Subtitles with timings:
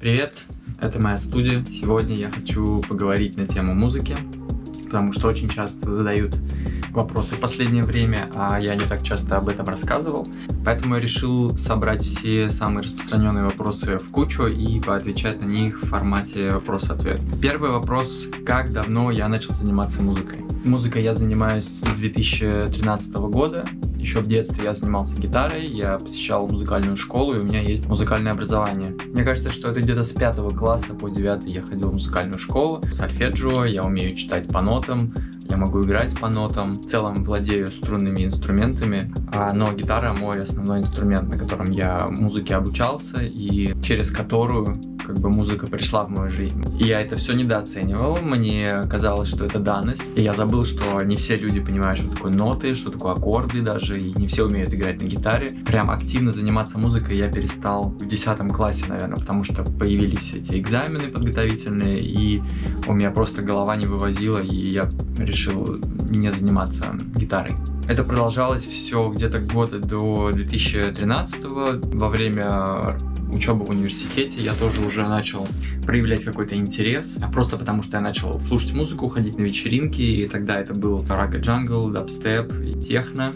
[0.00, 0.38] Привет,
[0.80, 1.62] это моя студия.
[1.66, 4.16] Сегодня я хочу поговорить на тему музыки,
[4.84, 6.38] потому что очень часто задают
[6.92, 10.26] вопросы в последнее время, а я не так часто об этом рассказывал.
[10.64, 15.88] Поэтому я решил собрать все самые распространенные вопросы в кучу и поотвечать на них в
[15.88, 17.20] формате вопрос-ответ.
[17.42, 18.24] Первый вопрос.
[18.46, 20.42] Как давно я начал заниматься музыкой?
[20.64, 23.66] Музыкой я занимаюсь с 2013 года.
[24.00, 28.32] Еще в детстве я занимался гитарой, я посещал музыкальную школу, и у меня есть музыкальное
[28.32, 28.96] образование.
[29.06, 32.80] Мне кажется, что это где-то с пятого класса по девятый я ходил в музыкальную школу.
[32.90, 35.12] Сольфеджио, я умею читать по нотам,
[35.50, 40.78] я могу играть по нотам, в целом владею струнными инструментами, а, но гитара мой основной
[40.78, 44.74] инструмент, на котором я музыке обучался и через которую
[45.10, 46.64] как бы музыка пришла в мою жизнь.
[46.78, 51.16] И я это все недооценивал, мне казалось, что это данность, и я забыл, что не
[51.16, 55.02] все люди понимают, что такое ноты, что такое аккорды даже, и не все умеют играть
[55.02, 55.50] на гитаре.
[55.66, 61.08] Прям активно заниматься музыкой я перестал в 10 классе, наверное, потому что появились эти экзамены
[61.08, 62.40] подготовительные, и
[62.86, 64.88] у меня просто голова не вывозила, и я
[65.18, 67.52] решил не заниматься гитарой.
[67.90, 72.80] Это продолжалось все где-то года до 2013 во время
[73.34, 75.44] учебы в университете я тоже уже начал
[75.82, 80.24] проявлять какой-то интерес, а просто потому что я начал слушать музыку, ходить на вечеринки, и
[80.24, 83.32] тогда это был рага джангл, дабстеп и техно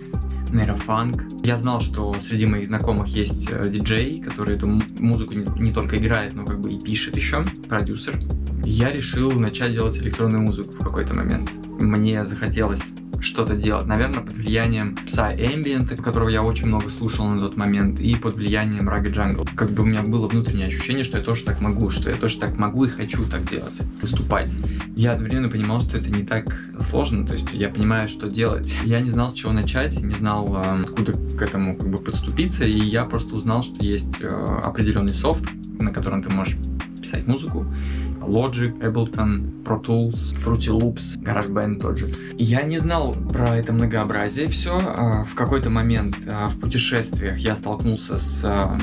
[0.52, 1.24] нейрофанк.
[1.42, 4.68] Я знал, что среди моих знакомых есть э, диджей, который эту
[5.00, 8.14] музыку не, не только играет, но как бы и пишет еще, продюсер.
[8.62, 11.50] Я решил начать делать электронную музыку в какой-то момент.
[11.80, 12.83] Мне захотелось
[13.25, 13.86] что-то делать.
[13.86, 18.34] Наверное, под влиянием Psy Ambient, которого я очень много слушал на тот момент, и под
[18.34, 19.48] влиянием Raga Jungle.
[19.56, 22.39] Как бы у меня было внутреннее ощущение, что я тоже так могу, что я тоже
[22.39, 24.52] так могу и хочу так делать, выступать.
[24.97, 26.45] Я одновременно понимал, что это не так
[26.78, 28.72] сложно, то есть я понимаю, что делать.
[28.84, 32.64] Я не знал, с чего начать, не знал, а, откуда к этому как бы подступиться,
[32.64, 35.45] и я просто узнал, что есть а, определенный софт,
[35.80, 36.56] на котором ты можешь
[37.00, 37.67] писать музыку,
[38.27, 42.06] Logic, Ableton, Pro Tools, Fruity Loops, GarageBand тот же.
[42.36, 44.79] Я не знал про это многообразие все.
[44.96, 48.77] А, в какой-то момент а, в путешествиях я столкнулся с а,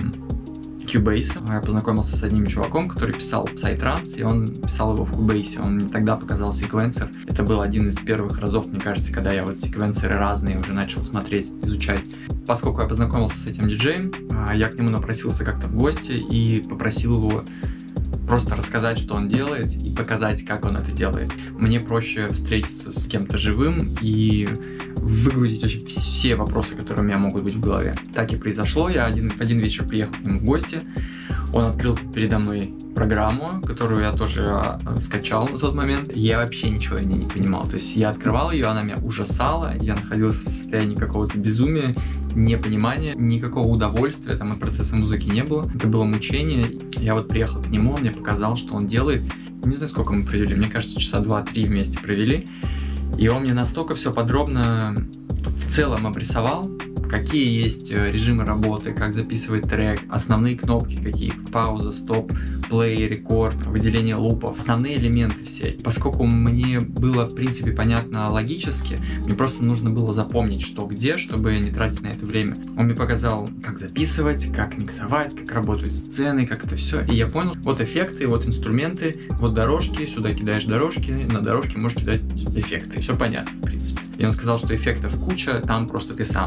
[0.85, 1.31] Cubase.
[1.49, 5.61] Я познакомился с одним чуваком, который писал Psytrance, и он писал его в Cubase.
[5.63, 7.09] Он мне тогда показал секвенсор.
[7.27, 11.01] Это был один из первых разов, мне кажется, когда я вот секвенсоры разные уже начал
[11.03, 12.09] смотреть, изучать.
[12.47, 14.11] Поскольку я познакомился с этим диджеем,
[14.53, 17.41] я к нему напросился как-то в гости и попросил его
[18.31, 21.29] просто рассказать, что он делает и показать, как он это делает.
[21.51, 24.47] Мне проще встретиться с кем-то живым и
[24.95, 27.93] выгрузить вообще все вопросы, которые у меня могут быть в голове.
[28.13, 28.87] Так и произошло.
[28.87, 30.79] Я один, в один вечер приехал к нему в гости.
[31.53, 36.15] Он открыл передо мной программу, которую я тоже э, скачал на тот момент.
[36.15, 37.63] Я вообще ничего в ней не понимал.
[37.63, 41.95] То есть я открывал ее, она меня ужасала, я находился в состоянии какого-то безумия,
[42.35, 45.63] непонимания, никакого удовольствия там от процесса музыки не было.
[45.73, 46.77] Это было мучение.
[46.97, 49.21] Я вот приехал к нему, он мне показал, что он делает.
[49.65, 52.45] Не знаю, сколько мы провели, мне кажется, часа два-три вместе провели.
[53.17, 54.95] И он мне настолько все подробно
[55.29, 56.65] в целом обрисовал,
[57.11, 62.31] какие есть э, режимы работы, как записывать трек, основные кнопки какие, пауза, стоп,
[62.69, 65.77] плей, рекорд, выделение лупов, основные элементы все.
[65.83, 68.95] Поскольку мне было, в принципе, понятно логически,
[69.25, 72.53] мне просто нужно было запомнить, что где, чтобы не тратить на это время.
[72.77, 77.03] Он мне показал, как записывать, как миксовать, как работают сцены, как это все.
[77.03, 81.97] И я понял, вот эффекты, вот инструменты, вот дорожки, сюда кидаешь дорожки, на дорожке можешь
[81.97, 82.21] кидать
[82.55, 83.01] эффекты.
[83.01, 84.01] Все понятно, в принципе.
[84.17, 86.45] И он сказал, что эффектов куча, там просто ты сам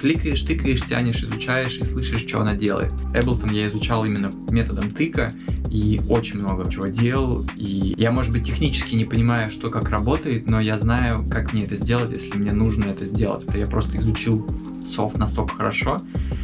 [0.00, 2.92] кликаешь, тыкаешь, тянешь, изучаешь и слышишь, что она делает.
[3.14, 5.30] Ableton я изучал именно методом тыка
[5.70, 7.44] и очень много чего делал.
[7.56, 11.62] И я, может быть, технически не понимаю, что как работает, но я знаю, как мне
[11.62, 13.44] это сделать, если мне нужно это сделать.
[13.44, 14.46] Это я просто изучил
[14.86, 15.96] софт настолько хорошо,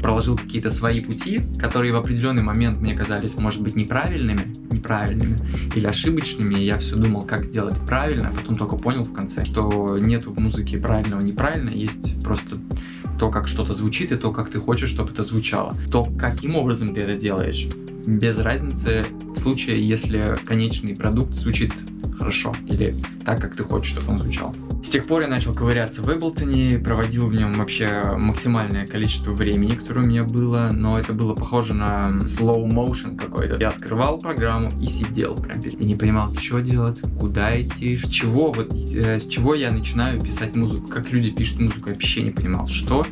[0.02, 5.36] проложил какие-то свои пути, которые в определенный момент мне казались, может быть, неправильными, неправильными
[5.74, 9.44] или ошибочными, и я все думал, как сделать правильно, а потом только понял в конце,
[9.44, 12.56] что нету в музыке правильного неправильно, есть просто
[13.18, 15.76] то, как что-то звучит, и то, как ты хочешь, чтобы это звучало.
[15.90, 17.68] То, каким образом ты это делаешь,
[18.06, 19.04] без разницы
[19.34, 21.72] в случае, если конечный продукт звучит
[22.22, 24.54] хорошо или так, как ты хочешь, чтобы он звучал.
[24.84, 29.74] С тех пор я начал ковыряться в Эблтоне, проводил в нем вообще максимальное количество времени,
[29.74, 33.58] которое у меня было, но это было похоже на slow motion какой-то.
[33.58, 38.52] Я открывал программу и сидел прям и не понимал, что делать, куда идти, с чего,
[38.52, 42.30] вот, э, с чего я начинаю писать музыку, как люди пишут музыку, я вообще не
[42.30, 43.04] понимал, что.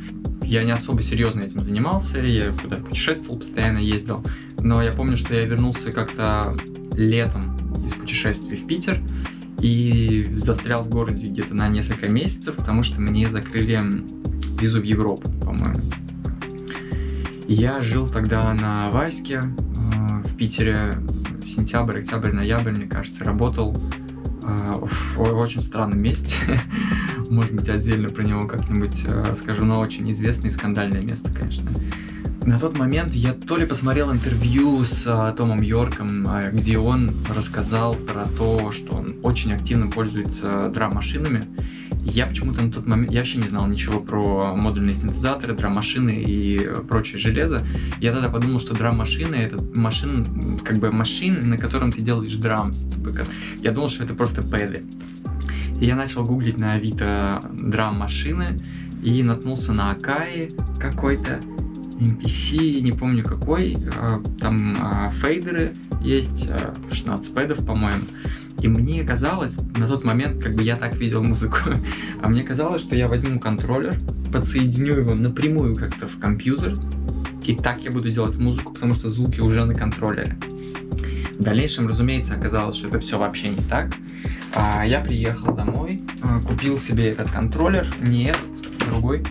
[0.42, 4.24] Я не особо серьезно этим занимался, я куда путешествовал, постоянно ездил,
[4.60, 6.52] но я помню, что я вернулся как-то
[6.94, 7.40] летом
[8.20, 9.00] путешествий в Питер,
[9.60, 13.80] и застрял в городе где-то на несколько месяцев, потому что мне закрыли
[14.60, 15.80] визу в Европу, по-моему.
[17.46, 20.92] я жил тогда на Ваське, э, в Питере
[21.46, 23.74] сентябрь, октябрь, ноябрь, мне кажется, работал
[24.44, 24.74] э,
[25.16, 26.36] в очень странном месте.
[27.30, 31.70] Может быть, отдельно про него как-нибудь э, расскажу, но очень известное и скандальное место, конечно.
[32.44, 37.10] На тот момент я то ли посмотрел интервью с а, Томом Йорком, а, где он
[37.34, 41.42] рассказал про то, что он очень активно пользуется драм-машинами.
[42.02, 46.70] Я почему-то на тот момент, я вообще не знал ничего про модульные синтезаторы, драм-машины и
[46.88, 47.64] прочее железо.
[48.00, 50.24] Я тогда подумал, что драм-машины это машин,
[50.64, 52.72] как бы машин, на котором ты делаешь драм.
[53.60, 54.84] Я думал, что это просто пэды.
[55.78, 58.56] И я начал гуглить на Авито драм-машины
[59.02, 60.48] и наткнулся на Акаи
[60.78, 61.38] какой-то.
[62.00, 66.48] MPC, не помню какой, а, там а, фейдеры есть,
[66.90, 68.00] 16 а, пэдов, по-моему.
[68.60, 71.58] И мне казалось, на тот момент, как бы я так видел музыку,
[72.22, 73.96] а мне казалось, что я возьму контроллер,
[74.32, 76.72] подсоединю его напрямую как-то в компьютер,
[77.44, 80.36] и так я буду делать музыку, потому что звуки уже на контроллере.
[81.38, 83.94] В дальнейшем, разумеется, оказалось, что это все вообще не так.
[84.54, 86.02] Я приехал домой,
[86.46, 88.46] купил себе этот контроллер, не этот,
[88.90, 89.22] другой,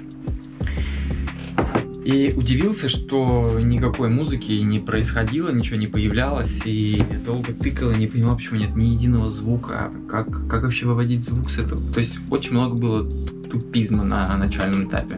[2.09, 8.07] и удивился, что никакой музыки не происходило, ничего не появлялось, и долго тыкал, и не
[8.07, 11.79] понимал, почему нет ни единого звука, как, как вообще выводить звук с этого.
[11.93, 13.09] То есть очень много было
[13.51, 15.17] тупизма на начальном этапе.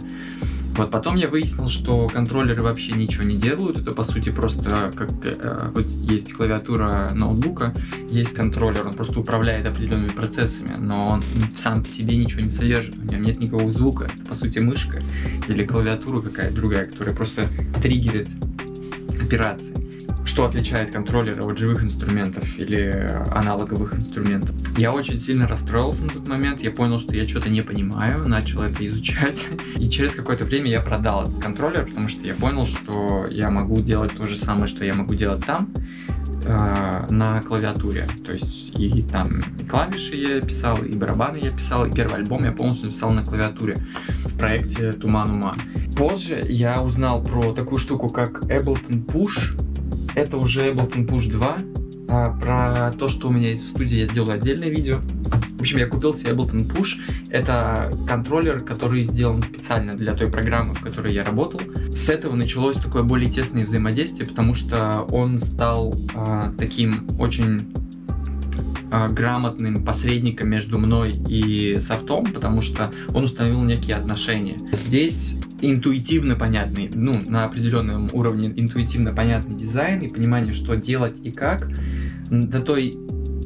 [0.81, 3.77] Вот потом я выяснил, что контроллеры вообще ничего не делают.
[3.77, 7.71] Это по сути просто как э, вот есть клавиатура ноутбука,
[8.09, 11.23] есть контроллер, он просто управляет определенными процессами, но он
[11.55, 12.97] сам по себе ничего не содержит.
[12.97, 14.05] У него нет никакого звука.
[14.05, 15.03] Это по сути мышка
[15.47, 17.47] или клавиатура какая-то другая, которая просто
[17.79, 18.29] триггерит
[19.21, 19.80] операции
[20.25, 24.55] что отличает контроллеры от живых инструментов или аналоговых инструментов.
[24.77, 28.61] Я очень сильно расстроился на тот момент, я понял, что я что-то не понимаю, начал
[28.61, 29.47] это изучать,
[29.77, 33.81] и через какое-то время я продал этот контроллер, потому что я понял, что я могу
[33.81, 35.71] делать то же самое, что я могу делать там,
[36.45, 38.07] э, на клавиатуре.
[38.23, 39.27] То есть и там
[39.59, 43.23] и клавиши я писал, и барабаны я писал, и первый альбом я полностью написал на
[43.23, 43.75] клавиатуре
[44.25, 45.55] в проекте Туман Ума.
[45.97, 49.70] Позже я узнал про такую штуку, как Ableton Push,
[50.15, 51.57] это уже Ableton Push 2.
[52.09, 54.99] А, про то, что у меня есть в студии, я сделаю отдельное видео.
[55.57, 56.99] В общем, я купил себе Ableton Push.
[57.29, 61.61] Это контроллер, который сделан специально для той программы, в которой я работал.
[61.91, 67.59] С этого началось такое более тесное взаимодействие, потому что он стал а, таким очень
[68.91, 74.57] а, грамотным посредником между мной и софтом, потому что он установил некие отношения.
[74.71, 81.31] Здесь интуитивно понятный, ну, на определенном уровне интуитивно понятный дизайн и понимание, что делать и
[81.31, 81.69] как,
[82.29, 82.93] до той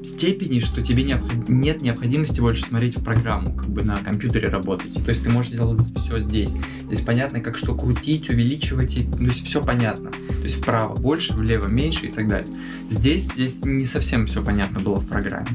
[0.04, 1.50] степени, что тебе необход...
[1.50, 4.94] нет необходимости больше смотреть в программу, как бы на компьютере работать.
[5.04, 6.52] То есть ты можешь делать все здесь.
[6.88, 9.04] Здесь понятно, как что крутить, увеличивать, и...
[9.04, 10.12] то есть все понятно.
[10.12, 12.54] То есть вправо больше, влево меньше и так далее.
[12.90, 15.48] Здесь, здесь не совсем все понятно было в программе.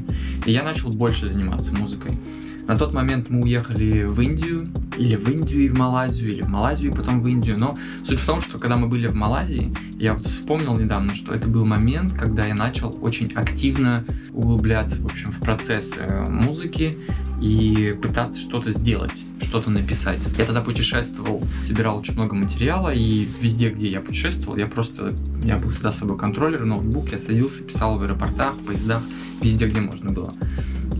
[0.45, 2.17] И я начал больше заниматься музыкой.
[2.67, 4.59] На тот момент мы уехали в Индию,
[4.97, 7.57] или в Индию и в Малайзию, или в Малайзию и потом в Индию.
[7.59, 7.75] Но
[8.05, 11.47] суть в том, что когда мы были в Малайзии, я вот вспомнил недавно, что это
[11.47, 16.93] был момент, когда я начал очень активно углубляться, в общем, в процесс э, музыки
[17.41, 20.21] и пытаться что-то сделать, что-то написать.
[20.37, 25.13] Я тогда путешествовал, собирал очень много материала, и везде, где я путешествовал, я просто,
[25.43, 29.03] я был всегда с собой контроллер, ноутбук, я садился, писал в аэропортах, поездах,
[29.41, 30.31] везде, где можно было.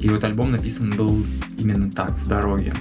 [0.01, 1.23] И вот альбом написан был
[1.57, 2.73] именно так, в дороге.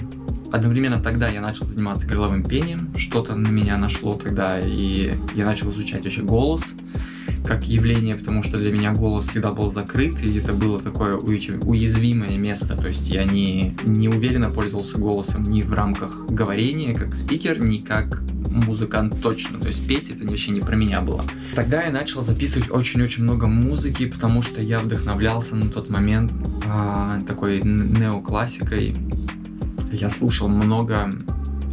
[0.51, 5.71] Одновременно тогда я начал заниматься горловым пением, что-то на меня нашло тогда, и я начал
[5.71, 6.61] изучать вообще голос
[7.45, 12.37] как явление, потому что для меня голос всегда был закрыт, и это было такое уязвимое
[12.37, 17.65] место, то есть я не, не уверенно пользовался голосом ни в рамках говорения, как спикер,
[17.65, 18.21] ни как
[18.51, 21.23] музыкант точно, то есть петь это вообще не про меня было.
[21.55, 26.33] Тогда я начал записывать очень-очень много музыки, потому что я вдохновлялся на тот момент
[26.65, 28.93] а, такой неоклассикой,
[29.93, 31.09] я слушал много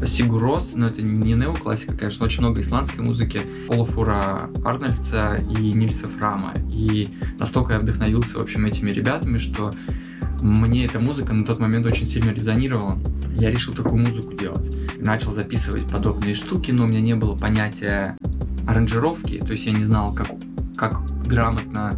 [0.05, 6.55] Сигурос, но это не неоклассика, конечно, очень много исландской музыки, Олафура Арнольдса и Нильса Фрама.
[6.73, 7.09] И
[7.39, 9.71] настолько я вдохновился, в общем, этими ребятами, что
[10.41, 12.97] мне эта музыка на тот момент очень сильно резонировала.
[13.39, 14.77] Я решил такую музыку делать.
[14.99, 18.17] Начал записывать подобные штуки, но у меня не было понятия
[18.67, 20.29] аранжировки, то есть я не знал, как,
[20.77, 21.93] как грамотно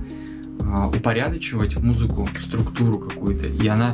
[0.60, 3.48] э, упорядочивать музыку, структуру какую-то.
[3.48, 3.92] И она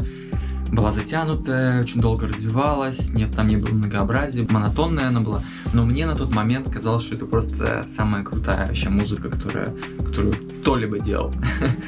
[0.73, 6.05] была затянутая, очень долго развивалась, нет, там не было многообразия, монотонная она была, но мне
[6.07, 9.69] на тот момент казалось, что это просто самая крутая вообще музыка, которая,
[10.05, 11.33] которую кто-либо делал.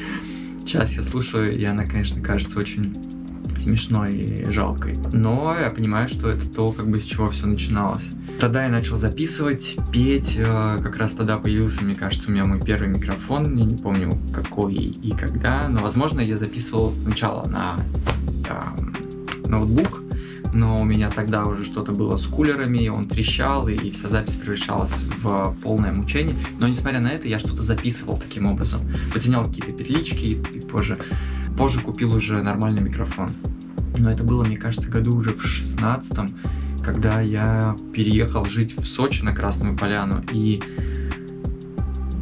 [0.61, 2.95] Сейчас я слушаю, и она, конечно, кажется очень
[3.69, 4.95] смешной и жалкой.
[5.13, 8.05] Но я понимаю, что это то, как бы с чего все начиналось.
[8.41, 10.37] Тогда я начал записывать, петь.
[10.39, 13.43] Э, как раз тогда появился, мне кажется, у меня мой первый микрофон.
[13.57, 15.69] Я не помню, какой и когда.
[15.69, 17.77] Но, возможно, я записывал сначала на
[18.49, 20.03] э, ноутбук.
[20.55, 24.91] Но у меня тогда уже что-то было с кулерами, он трещал, и вся запись превращалась
[25.19, 26.35] в полное мучение.
[26.59, 28.81] Но, несмотря на это, я что-то записывал таким образом.
[29.13, 30.97] Потянял какие-то петлички и позже
[31.59, 33.29] позже купил уже нормальный микрофон.
[33.99, 36.29] Но это было, мне кажется, году уже в шестнадцатом,
[36.83, 40.23] когда я переехал жить в Сочи на Красную Поляну.
[40.33, 40.63] И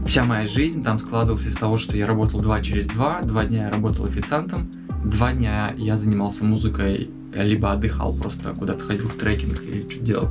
[0.07, 3.67] вся моя жизнь там складывалась из того, что я работал два через два, два дня
[3.67, 4.71] я работал официантом,
[5.05, 10.29] два дня я занимался музыкой, либо отдыхал, просто куда-то ходил в трекинг или что-то делал.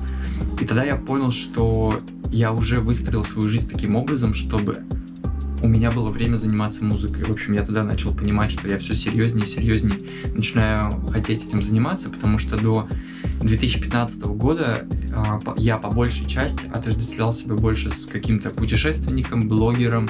[0.60, 1.98] И тогда я понял, что
[2.32, 4.75] я уже выстроил свою жизнь таким образом, чтобы
[5.65, 7.24] у меня было время заниматься музыкой.
[7.24, 9.98] В общем, я тогда начал понимать, что я все серьезнее и серьезнее
[10.31, 12.88] начинаю хотеть этим заниматься, потому что до
[13.39, 20.07] 2015 года э, я по большей части отождествлял себя больше с каким-то путешественником, блогером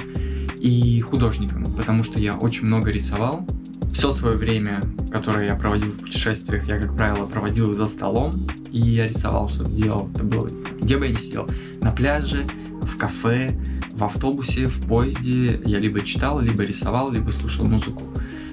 [0.58, 3.46] и художником, потому что я очень много рисовал.
[3.94, 8.30] Все свое время, которое я проводил в путешествиях, я, как правило, проводил за столом,
[8.70, 10.10] и я рисовал, что делал.
[10.14, 10.46] Это было,
[10.82, 11.48] где бы я ни сидел,
[11.80, 12.44] на пляже,
[12.82, 13.48] в кафе,
[13.96, 18.04] в автобусе, в поезде я либо читал, либо рисовал, либо слушал музыку.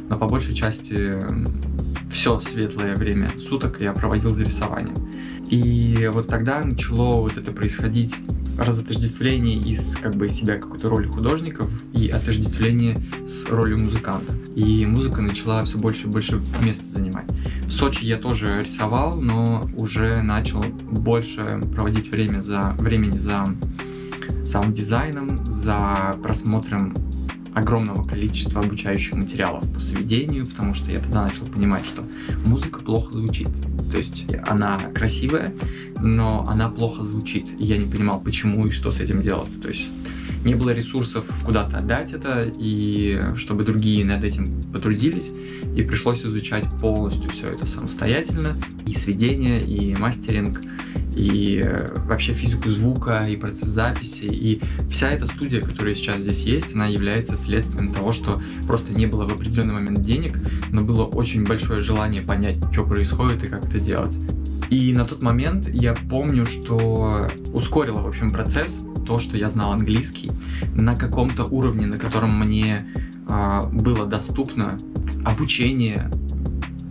[0.09, 1.11] Но по большей части
[2.09, 4.95] все светлое время суток я проводил за рисованием.
[5.49, 8.15] И вот тогда начало вот это происходить
[8.57, 12.95] разотождествление из как бы себя какой-то роли художников и отождествление
[13.27, 14.35] с ролью музыканта.
[14.55, 17.29] И музыка начала все больше и больше места занимать.
[17.65, 23.45] В Сочи я тоже рисовал, но уже начал больше проводить время за, времени за
[24.53, 26.93] саунд-дизайном, за просмотром
[27.55, 32.03] огромного количества обучающих материалов по сведению, потому что я тогда начал понимать, что
[32.45, 33.49] музыка плохо звучит.
[33.91, 35.51] То есть она красивая,
[36.03, 37.49] но она плохо звучит.
[37.59, 39.59] И я не понимал, почему и что с этим делать.
[39.59, 39.91] То есть
[40.45, 45.31] не было ресурсов куда-то отдать это, и чтобы другие над этим потрудились,
[45.75, 48.55] и пришлось изучать полностью все это самостоятельно,
[48.85, 50.59] и сведение, и мастеринг,
[51.15, 56.43] и э, вообще физику звука, и процесс записи, и вся эта студия, которая сейчас здесь
[56.43, 60.37] есть, она является следствием того, что просто не было в определенный момент денег,
[60.71, 64.17] но было очень большое желание понять, что происходит и как это делать.
[64.69, 69.73] И на тот момент я помню, что ускорило, в общем, процесс, то, что я знал
[69.73, 70.31] английский
[70.73, 72.79] на каком-то уровне, на котором мне
[73.29, 74.77] э, было доступно
[75.25, 76.09] обучение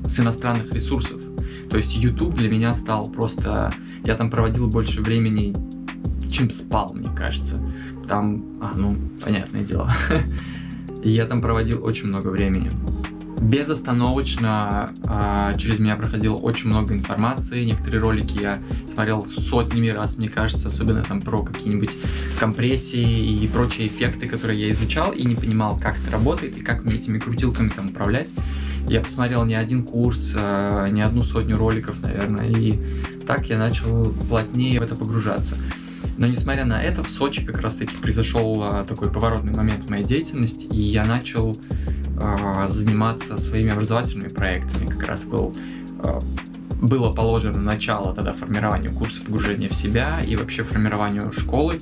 [0.05, 1.23] с иностранных ресурсов.
[1.71, 3.73] То есть YouTube для меня стал просто
[4.05, 5.55] я там проводил больше времени,
[6.31, 7.61] чем спал, мне кажется.
[8.09, 9.93] Там, а, ну, понятное дело.
[11.03, 12.71] И я там проводил очень много времени.
[13.43, 17.63] Безостановочно а, через меня проходило очень много информации.
[17.63, 18.57] Некоторые ролики я
[18.87, 21.91] смотрел сотнями раз, мне кажется, особенно там про какие-нибудь
[22.39, 26.85] компрессии и прочие эффекты, которые я изучал и не понимал, как это работает и как
[26.85, 28.33] мне этими крутилками там управлять.
[28.87, 32.81] Я посмотрел не один курс, а, не одну сотню роликов, наверное, и
[33.27, 35.57] так я начал плотнее в это погружаться.
[36.17, 39.91] Но несмотря на это, в Сочи как раз таки произошел а, такой поворотный момент в
[39.91, 41.53] моей деятельности, и я начал
[42.23, 44.87] а, заниматься своими образовательными проектами.
[44.87, 45.52] Как раз был
[46.05, 46.19] а,
[46.83, 51.79] было положено начало тогда формированию курса погружения в себя и вообще формированию школы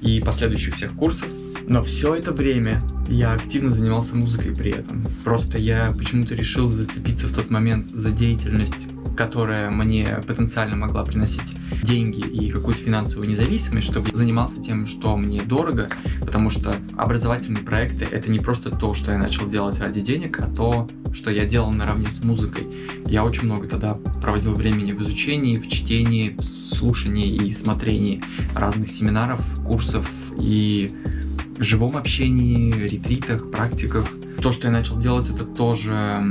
[0.00, 1.28] и последующих всех курсов.
[1.68, 5.04] Но все это время я активно занимался музыкой при этом.
[5.22, 8.88] Просто я почему-то решил зацепиться в тот момент за деятельность
[9.20, 15.42] которая мне потенциально могла приносить деньги и какую-то финансовую независимость, чтобы занимался тем, что мне
[15.42, 15.88] дорого,
[16.22, 20.46] потому что образовательные проекты— это не просто то, что я начал делать ради денег, а
[20.46, 22.66] то, что я делал наравне с музыкой.
[23.04, 23.90] Я очень много тогда
[24.22, 28.22] проводил времени в изучении, в чтении, в слушании и смотрении
[28.56, 30.10] разных семинаров, курсов
[30.40, 30.88] и
[31.58, 34.06] живом общении, ретритах, практиках.
[34.40, 36.22] То, что я начал делать, это тоже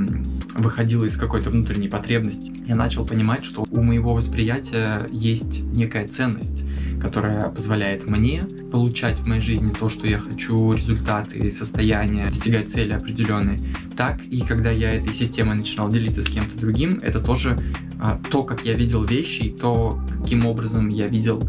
[0.61, 2.51] выходило из какой-то внутренней потребности.
[2.65, 6.63] Я начал понимать, что у моего восприятия есть некая ценность,
[6.99, 12.91] которая позволяет мне получать в моей жизни то, что я хочу, результаты, состояние, достигать цели
[12.91, 13.57] определенные.
[13.95, 17.57] Так и когда я этой системой начинал делиться с кем-то другим, это тоже
[17.99, 21.41] а, то, как я видел вещи, то, каким образом я видел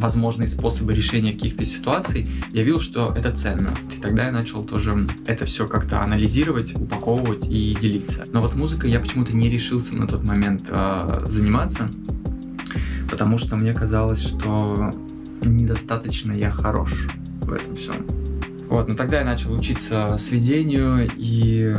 [0.00, 3.70] возможные способы решения каких-то ситуаций, я видел, что это ценно.
[3.94, 4.92] И тогда я начал тоже
[5.26, 8.24] это все как-то анализировать, упаковывать и делиться.
[8.32, 11.88] Но вот музыкой я почему-то не решился на тот момент э, заниматься,
[13.10, 14.90] потому что мне казалось, что
[15.42, 17.06] недостаточно я хорош
[17.42, 18.06] в этом всем.
[18.68, 21.74] Вот, но тогда я начал учиться сведению и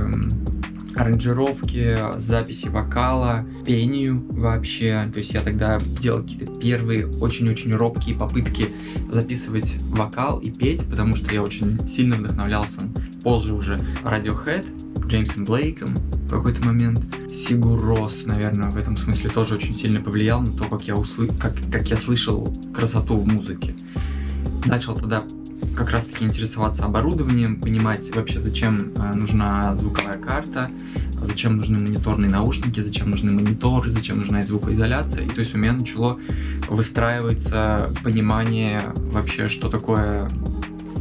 [0.95, 5.10] аранжировке, записи вокала, пению вообще.
[5.13, 8.67] То есть я тогда делал какие-то первые очень-очень робкие попытки
[9.10, 12.79] записывать вокал и петь, потому что я очень сильно вдохновлялся
[13.24, 17.01] позже уже Radiohead, Джеймсом Блейком в какой-то момент.
[17.29, 21.27] Сигурос, наверное, в этом смысле тоже очень сильно повлиял на то, как я, услы...
[21.27, 23.75] как, как я слышал красоту в музыке.
[24.65, 25.21] Начал тогда
[25.75, 30.69] как раз таки интересоваться оборудованием, понимать вообще, зачем э, нужна звуковая карта,
[31.13, 35.23] зачем нужны мониторные наушники, зачем нужны мониторы, зачем нужна звукоизоляция.
[35.23, 36.13] И то есть у меня начало
[36.69, 40.27] выстраиваться понимание вообще, что такое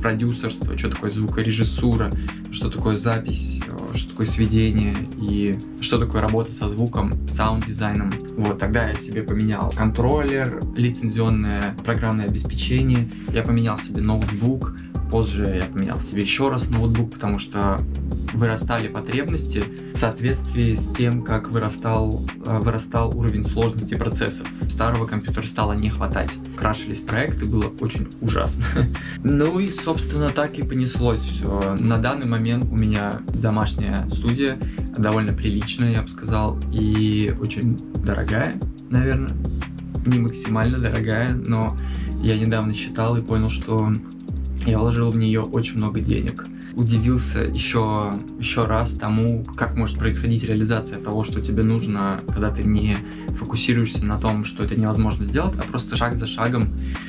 [0.00, 2.10] продюсерство, что такое звукорежиссура,
[2.50, 3.89] что такое запись, что
[4.20, 5.50] такое сведение и
[5.80, 8.10] что такое работа со звуком, саунд-дизайном.
[8.36, 14.74] Вот, тогда я себе поменял контроллер, лицензионное программное обеспечение, я поменял себе ноутбук,
[15.10, 17.76] позже я поменял себе еще раз ноутбук, потому что
[18.32, 19.62] вырастали потребности
[19.92, 24.46] в соответствии с тем, как вырастал, э, вырастал уровень сложности процессов.
[24.68, 26.30] Старого компьютера стало не хватать.
[26.56, 28.64] Крашились проекты, было очень ужасно.
[29.22, 31.76] Ну и, собственно, так и понеслось все.
[31.78, 34.58] На данный момент у меня домашняя студия,
[34.96, 39.36] довольно приличная, я бы сказал, и очень дорогая, наверное.
[40.06, 41.76] Не максимально дорогая, но
[42.22, 43.92] я недавно считал и понял, что
[44.66, 50.44] я вложил в нее очень много денег удивился еще, еще раз тому, как может происходить
[50.44, 52.96] реализация того, что тебе нужно, когда ты не
[53.38, 56.62] фокусируешься на том, что это невозможно сделать, а просто шаг за шагом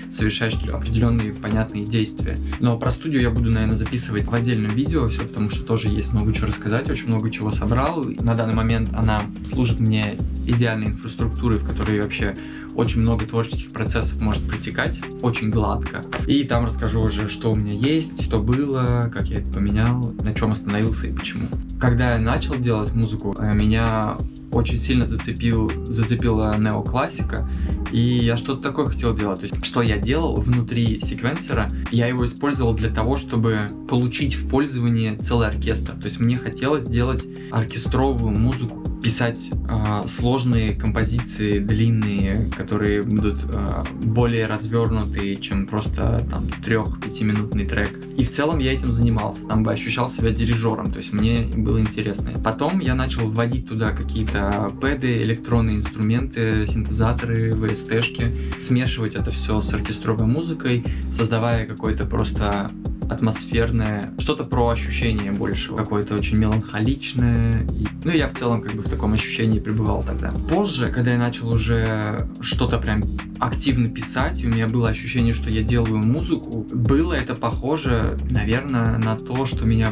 [0.09, 2.35] совершаешь определенные понятные действия.
[2.61, 6.13] Но про студию я буду, наверное, записывать в отдельном видео, все потому что тоже есть
[6.13, 8.03] много чего рассказать, очень много чего собрал.
[8.21, 12.33] На данный момент она служит мне идеальной инфраструктурой, в которой вообще
[12.75, 16.01] очень много творческих процессов может протекать, очень гладко.
[16.27, 20.33] И там расскажу уже, что у меня есть, что было, как я это поменял, на
[20.33, 21.47] чем остановился и почему.
[21.79, 24.17] Когда я начал делать музыку, э, меня
[24.51, 27.49] очень сильно зацепил, зацепила неоклассика,
[27.91, 29.39] и я что-то такое хотел делать.
[29.39, 34.47] То есть, что я делал внутри секвенсора, я его использовал для того, чтобы получить в
[34.49, 35.93] пользование целый оркестр.
[35.93, 43.67] То есть, мне хотелось сделать оркестровую музыку, писать э, сложные композиции длинные, которые будут э,
[44.03, 47.97] более развернутые, чем просто там трех-пятиминутный трек.
[48.17, 51.79] И в целом я этим занимался, там бы ощущал себя дирижером, то есть мне было
[51.79, 52.31] интересно.
[52.43, 59.73] Потом я начал вводить туда какие-то пэды, электронные инструменты, синтезаторы, VST-шки, смешивать это все с
[59.73, 60.83] оркестровой музыкой,
[61.15, 62.67] создавая какой-то просто
[63.11, 67.65] атмосферное, что-то про ощущение больше, какое-то очень меланхоличное.
[67.69, 70.33] И, ну, я в целом как бы в таком ощущении пребывал тогда.
[70.49, 73.01] Позже, когда я начал уже что-то прям
[73.39, 79.15] активно писать, у меня было ощущение, что я делаю музыку, было это похоже, наверное, на
[79.15, 79.91] то, что меня,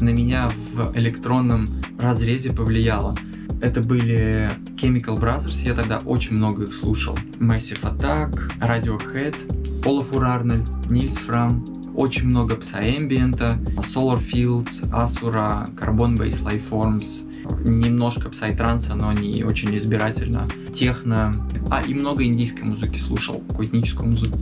[0.00, 1.66] на меня в электронном
[1.98, 3.14] разрезе повлияло.
[3.60, 7.16] Это были Chemical Brothers, я тогда очень много их слушал.
[7.38, 9.36] Massive Attack, Radiohead,
[9.84, 13.58] Olafur Arnold, Nils Fram, очень много псаэмбиента,
[13.94, 17.28] Solar Fields, Asura, Carbon Based Lifeforms,
[17.68, 20.42] немножко псайтранса, но не очень избирательно,
[20.74, 21.32] техно,
[21.70, 24.38] а и много индийской музыки слушал, какую этническую музыку.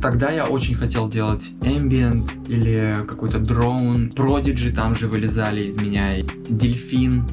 [0.00, 6.12] Тогда я очень хотел делать ambient или какой-то дрон, Prodigy там же вылезали из меня,
[6.48, 7.24] Дельфин,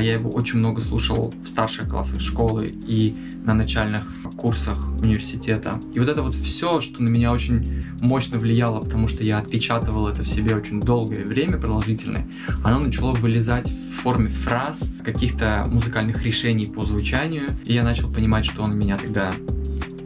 [0.00, 4.02] я его очень много слушал в старших классах школы и на начальных
[4.36, 5.72] курсах университета.
[5.92, 10.08] И вот это вот все, что на меня очень мощно влияло, потому что я отпечатывал
[10.08, 12.26] это в себе очень долгое время, продолжительное,
[12.64, 18.46] оно начало вылезать в форме фраз, каких-то музыкальных решений по звучанию, и я начал понимать,
[18.46, 19.30] что он меня тогда,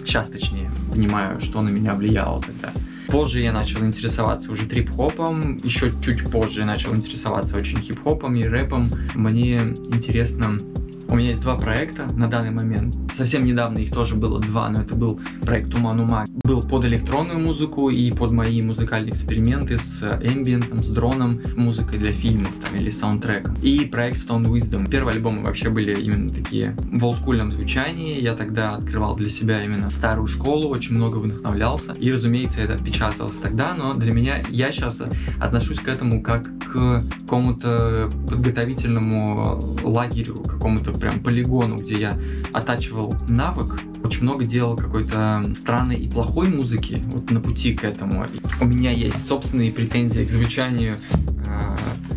[0.05, 2.73] сейчас точнее, понимаю, что на меня влияло тогда.
[3.09, 8.43] Позже я начал интересоваться уже трип-хопом, еще чуть позже я начал интересоваться очень хип-хопом и
[8.43, 8.91] рэпом.
[9.15, 10.51] Мне интересно
[11.11, 12.97] у меня есть два проекта на данный момент.
[13.15, 16.25] Совсем недавно их тоже было два, но это был проект Туман Ума.
[16.45, 22.13] Был под электронную музыку и под мои музыкальные эксперименты с эмбиентом, с дроном, музыкой для
[22.13, 23.55] фильмов там, или саундтреком.
[23.63, 24.89] И проект Stone Wisdom.
[24.89, 28.21] Первые альбомы вообще были именно такие в олдскульном звучании.
[28.21, 31.93] Я тогда открывал для себя именно старую школу, очень много вдохновлялся.
[31.93, 35.03] И, разумеется, это отпечаталось тогда, но для меня я сейчас
[35.41, 42.13] отношусь к этому как к какому-то подготовительному лагерю, какому-то прям полигону, где я
[42.53, 48.25] оттачивал навык, очень много делал какой-то странной и плохой музыки вот на пути к этому.
[48.61, 50.95] У меня есть собственные претензии к звучанию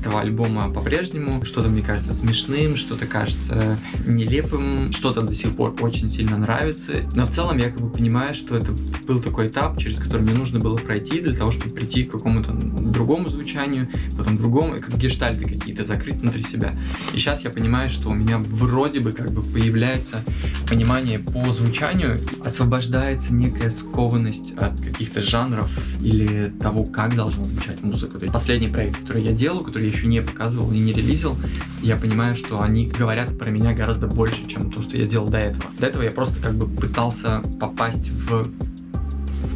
[0.02, 1.44] этого альбома по-прежнему.
[1.44, 7.08] Что-то мне кажется смешным, что-то кажется нелепым, что-то до сих пор очень сильно нравится.
[7.16, 8.74] Но в целом я как бы понимаю, что это
[9.08, 12.54] был такой этап, через который мне нужно было пройти для того, чтобы прийти к какому-то
[12.54, 13.88] другому звучанию,
[14.18, 16.72] потом другому, как гештальты какие-то закрыть внутри себя.
[17.14, 20.24] И сейчас я понимаю, что у меня вроде бы как бы появляется
[20.68, 28.18] понимание по звучанию, освобождается некая скованность от каких-то жанров или того, как должна звучать музыка.
[28.18, 31.36] То есть последний проект, который я делал, который я еще не показывал и не релизил,
[31.82, 35.40] я понимаю, что они говорят про меня гораздо больше, чем то, что я делал до
[35.40, 35.66] этого.
[35.80, 38.46] До этого я просто как бы пытался попасть в,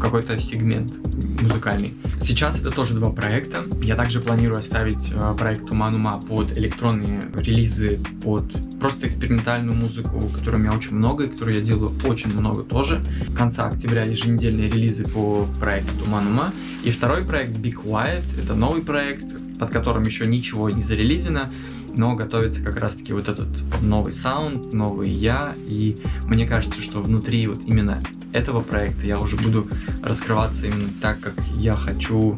[0.06, 0.94] какой-то сегмент
[1.42, 1.92] музыкальный.
[2.22, 3.64] Сейчас это тоже два проекта.
[3.82, 8.46] Я также планирую оставить э, проект Уманума под электронные релизы, под
[8.80, 13.02] просто экспериментальную музыку, которой у меня очень много и которую я делаю очень много тоже.
[13.28, 16.54] В конца октября еженедельные релизы по проекту Туманума.
[16.84, 21.50] И второй проект Be Quiet, это новый проект, под которым еще ничего не зарелизено,
[21.98, 23.48] но готовится как раз-таки вот этот
[23.82, 25.96] новый саунд, новый я, и
[26.28, 28.02] мне кажется, что внутри вот именно
[28.34, 29.68] этого проекта я уже буду
[30.04, 32.36] раскрываться именно так, как я хочу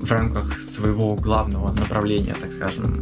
[0.00, 2.98] в рамках своего главного направления, так скажем,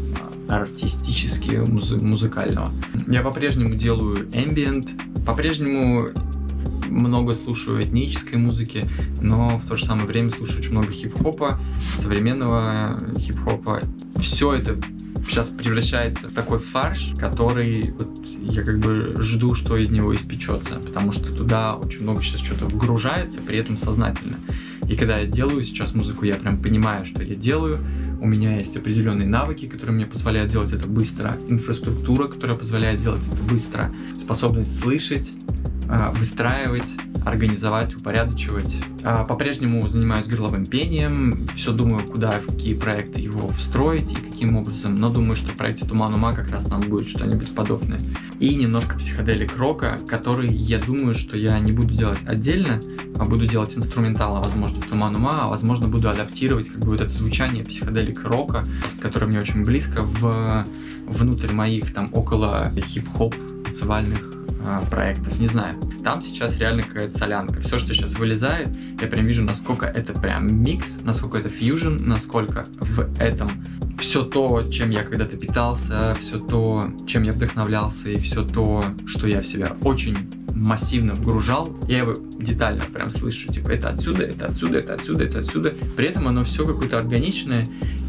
[0.48, 2.68] артистически муз- музыкального.
[3.06, 6.06] Я по-прежнему делаю ambient, по-прежнему
[6.88, 8.84] много слушаю этнической музыки,
[9.20, 11.58] но в то же самое время слушаю очень много хип-хопа,
[12.00, 13.80] современного хип-хопа.
[14.20, 14.78] Все это
[15.28, 20.80] сейчас превращается в такой фарш, который вот я как бы жду, что из него испечется,
[20.84, 24.36] потому что туда очень много сейчас что-то вгружается, при этом сознательно.
[24.88, 27.78] И когда я делаю сейчас музыку, я прям понимаю, что я делаю,
[28.20, 33.20] у меня есть определенные навыки, которые мне позволяют делать это быстро, инфраструктура, которая позволяет делать
[33.28, 35.32] это быстро, способность слышать,
[35.88, 36.86] а, выстраивать,
[37.26, 38.72] организовать, упорядочивать.
[39.02, 44.56] А, по-прежнему занимаюсь горловым пением, все думаю, куда, в какие проекты его встроить и каким
[44.56, 47.98] образом, но думаю, что в проекте Туман Ума как раз там будет что-нибудь подобное.
[48.38, 52.74] И немножко психоделик рока, который я думаю, что я не буду делать отдельно,
[53.18, 57.00] а буду делать инструментал, а возможно Туман Ума, а возможно буду адаптировать как бы вот
[57.00, 58.62] это звучание психоделик рока,
[59.00, 60.64] которое мне очень близко в
[61.06, 63.34] внутрь моих там около хип-хоп
[63.64, 64.45] танцевальных
[64.90, 65.78] проектов, не знаю.
[66.02, 67.62] Там сейчас реально какая-то солянка.
[67.62, 68.68] Все, что сейчас вылезает,
[69.00, 73.50] я прям вижу, насколько это прям микс, насколько это фьюжн, насколько в этом
[73.98, 79.26] все то, чем я когда-то питался, все то, чем я вдохновлялся, и все то, что
[79.26, 80.16] я в себя очень
[80.54, 85.38] массивно вгружал, я его детально прям слышу, типа это отсюда, это отсюда, это отсюда, это
[85.40, 85.74] отсюда.
[85.96, 87.66] При этом оно все какое-то органичное,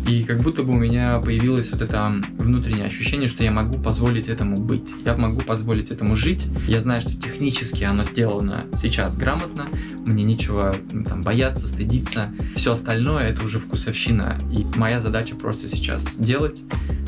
[0.08, 2.06] и как будто бы у меня появилось вот это
[2.38, 4.90] внутреннее ощущение, что я могу позволить этому быть.
[5.06, 6.48] Я могу позволить этому жить.
[6.68, 9.68] Я знаю, что технически оно сделано сейчас грамотно.
[10.06, 12.34] Мне нечего ну, там бояться, стыдиться.
[12.56, 14.38] Все остальное это уже вкусовщина.
[14.52, 16.62] И моя задача просто сейчас делать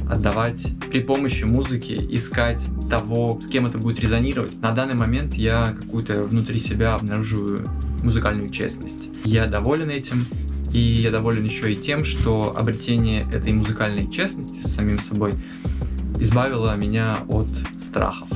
[0.10, 0.60] отдавать
[0.90, 4.60] при помощи музыки, искать того, с кем это будет резонировать.
[4.62, 7.60] На данный момент я какую-то внутри себя обнаруживаю
[8.04, 9.10] музыкальную честность.
[9.24, 10.24] Я доволен этим,
[10.74, 15.32] и я доволен еще и тем, что обретение этой музыкальной честности с самим собой
[16.20, 17.48] избавило меня от
[17.80, 18.28] страхов,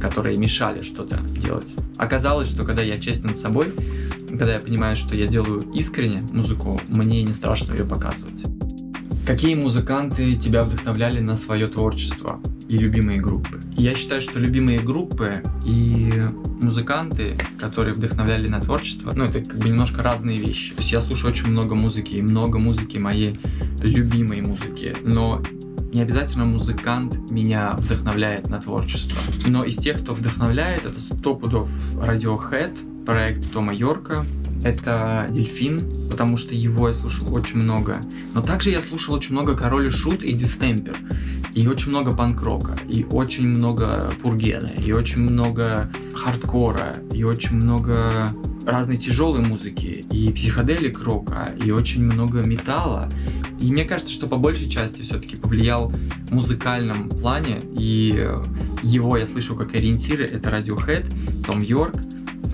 [0.00, 1.66] которые мешали что-то делать.
[1.96, 3.72] Оказалось, что когда я честен с собой,
[4.28, 8.51] когда я понимаю, что я делаю искренне музыку, мне не страшно ее показывать.
[9.26, 13.60] Какие музыканты тебя вдохновляли на свое творчество и любимые группы?
[13.76, 16.24] Я считаю, что любимые группы и
[16.60, 20.74] музыканты, которые вдохновляли на творчество, ну, это как бы немножко разные вещи.
[20.74, 23.38] То есть я слушаю очень много музыки, и много музыки моей
[23.80, 25.40] любимой музыки, но
[25.92, 29.18] не обязательно музыкант меня вдохновляет на творчество.
[29.46, 34.26] Но из тех, кто вдохновляет, это сто пудов Radiohead, проект Тома Йорка,
[34.64, 38.00] это Дельфин, потому что его я слушал очень много.
[38.34, 40.96] Но также я слушал очень много Король и Шут и Дистемпер.
[41.54, 48.26] И очень много панк-рока, и очень много пургена, и очень много хардкора, и очень много
[48.64, 53.08] разной тяжелой музыки, и психоделик рока, и очень много металла.
[53.60, 55.92] И мне кажется, что по большей части все-таки повлиял
[56.28, 58.26] в музыкальном плане, и
[58.82, 61.96] его я слышу как ориентиры, это Radiohead, Том Йорк,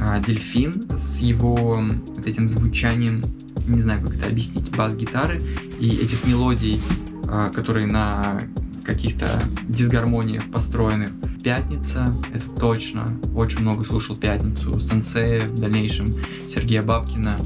[0.01, 3.23] а, Дельфин с его вот этим звучанием,
[3.67, 5.39] не знаю, как это объяснить, бас-гитары
[5.79, 6.81] и этих мелодий,
[7.27, 8.39] а, которые на
[8.83, 11.11] каких-то дисгармониях построенных.
[11.43, 13.05] Пятница, это точно.
[13.35, 16.07] Очень много слушал Пятницу, Сенсея, в дальнейшем
[16.53, 17.39] Сергея Бабкина.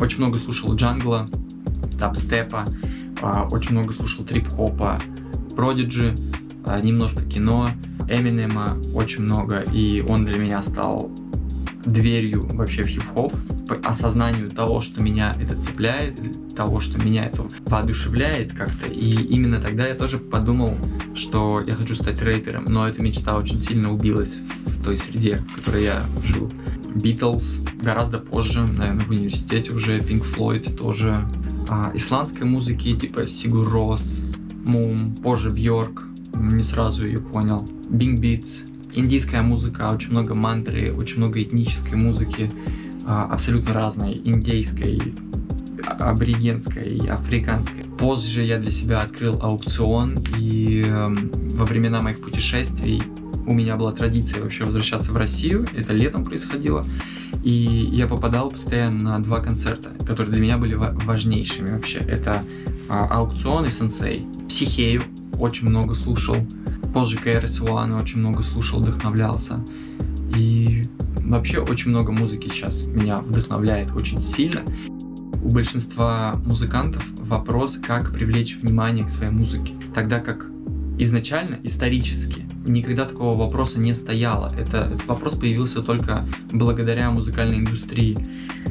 [0.00, 1.28] Очень много слушал джангла,
[1.98, 2.64] тапстепа,
[3.22, 4.98] а, очень много слушал трип-хопа,
[5.56, 6.14] Продиджи,
[6.84, 7.68] немножко кино,
[8.08, 11.10] Эминема очень много, и он для меня стал
[11.88, 13.34] дверью вообще в хип-хоп.
[13.84, 16.20] осознанию того, что меня это цепляет,
[16.54, 18.88] того, что меня это воодушевляет как-то.
[18.88, 20.74] И именно тогда я тоже подумал,
[21.14, 25.56] что я хочу стать рэпером, но эта мечта очень сильно убилась в той среде, в
[25.56, 26.48] которой я жил.
[26.94, 31.16] Beatles гораздо позже, наверное, в университете уже, Pink Floyd тоже.
[31.68, 34.02] А, исландской музыки типа Сигур Рос,
[34.66, 37.58] Мум, позже Бьорк, не сразу ее понял.
[37.90, 42.48] Bing Beats, индийская музыка, очень много мантры, очень много этнической музыки,
[43.06, 45.14] а, абсолютно разной, индейской,
[45.86, 47.84] аборигенской, африканской.
[47.98, 51.14] Позже я для себя открыл аукцион, и э,
[51.54, 53.02] во времена моих путешествий
[53.46, 56.84] у меня была традиция вообще возвращаться в Россию, это летом происходило,
[57.42, 61.98] и я попадал постоянно на два концерта, которые для меня были важнейшими вообще.
[61.98, 62.40] Это
[62.88, 64.26] а, аукцион и сенсей.
[64.48, 65.02] Психею
[65.38, 66.36] очень много слушал,
[66.98, 69.64] позже KRS One очень много слушал, вдохновлялся.
[70.34, 70.82] И
[71.20, 74.62] вообще очень много музыки сейчас меня вдохновляет очень сильно.
[75.44, 79.74] У большинства музыкантов вопрос, как привлечь внимание к своей музыке.
[79.94, 80.46] Тогда как
[80.98, 84.50] изначально, исторически, никогда такого вопроса не стояло.
[84.58, 86.18] Это, этот вопрос появился только
[86.52, 88.16] благодаря музыкальной индустрии.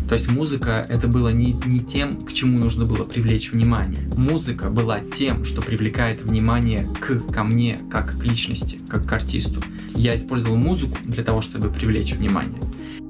[0.07, 4.09] То есть музыка это было не, не тем, к чему нужно было привлечь внимание.
[4.15, 9.61] Музыка была тем, что привлекает внимание к, ко мне, как к личности, как к артисту.
[9.95, 12.61] Я использовал музыку для того, чтобы привлечь внимание.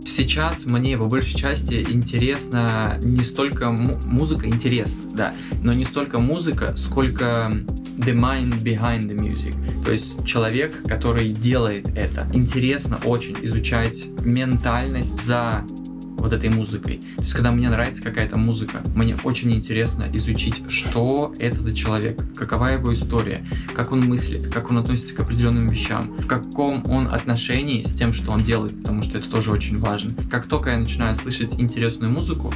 [0.03, 3.69] Сейчас мне по большей части интересна не столько
[4.05, 7.51] музыка, интересна, да, но не столько музыка, сколько
[7.97, 12.27] the mind behind the music, то есть человек, который делает это.
[12.33, 15.63] Интересно очень изучать ментальность за
[16.17, 16.99] вот этой музыкой.
[17.17, 22.19] То есть, когда мне нравится какая-то музыка, мне очень интересно изучить, что это за человек,
[22.35, 27.07] какова его история, как он мыслит, как он относится к определенным вещам, в каком он
[27.07, 30.13] отношении с тем, что он делает, потому что это тоже очень важно.
[30.29, 32.53] Как только я начинаю слышать интересную музыку,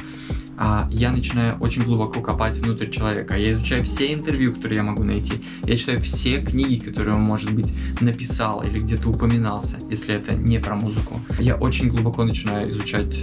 [0.64, 3.36] а я начинаю очень глубоко копать внутрь человека.
[3.36, 5.42] Я изучаю все интервью, которые я могу найти.
[5.64, 10.58] Я читаю все книги, которые он, может быть, написал или где-то упоминался, если это не
[10.58, 11.20] про музыку.
[11.38, 13.18] Я очень глубоко начинаю изучать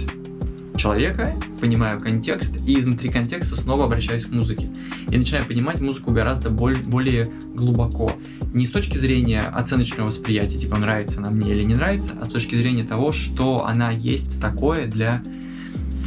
[0.80, 4.68] человека, понимаю контекст, и изнутри контекста снова обращаюсь к музыке.
[5.10, 8.12] И начинаю понимать музыку гораздо более глубоко.
[8.54, 12.28] Не с точки зрения оценочного восприятия, типа нравится она мне или не нравится, а с
[12.28, 15.22] точки зрения того, что она есть такое для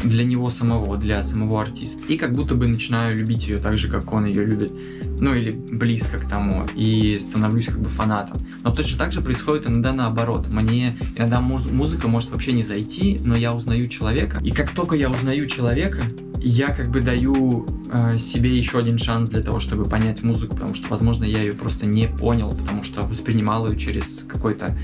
[0.03, 2.05] для него самого, для самого артиста.
[2.07, 4.73] И как будто бы начинаю любить ее так же, как он ее любит.
[5.19, 6.65] Ну или близко к тому.
[6.75, 8.42] И становлюсь как бы фанатом.
[8.63, 10.47] Но точно так же происходит иногда наоборот.
[10.51, 14.39] Мне иногда музыка может вообще не зайти, но я узнаю человека.
[14.43, 15.99] И как только я узнаю человека,
[16.43, 20.75] я как бы даю э, себе еще один шанс для того, чтобы понять музыку, потому
[20.75, 24.77] что, возможно, я ее просто не понял, потому что воспринимал ее через какой-то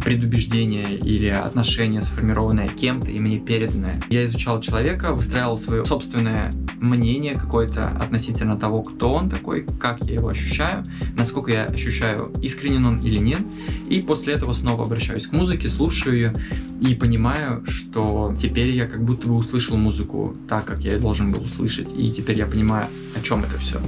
[0.00, 4.00] предубеждение или отношение, сформированное кем-то и мне переданное.
[4.08, 10.14] Я изучал человека, выстраивал свое собственное мнение какое-то относительно того, кто он такой, как я
[10.14, 10.82] его ощущаю,
[11.16, 13.40] насколько я ощущаю, искренен он или нет.
[13.88, 16.32] И после этого снова обращаюсь к музыке, слушаю ее
[16.80, 21.42] и понимаю, что теперь я как будто бы услышал музыку так, как я должен был
[21.42, 23.80] услышать, и теперь я понимаю, о чем это все.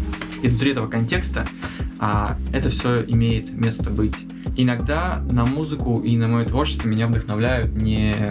[0.43, 1.47] И внутри этого контекста
[1.99, 4.15] а, это все имеет место быть.
[4.57, 8.29] Иногда на музыку и на мое творчество меня вдохновляют не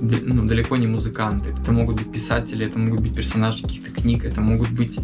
[0.00, 1.54] ну, далеко не музыканты.
[1.54, 4.98] Это могут быть писатели, это могут быть персонажи каких-то книг, это могут быть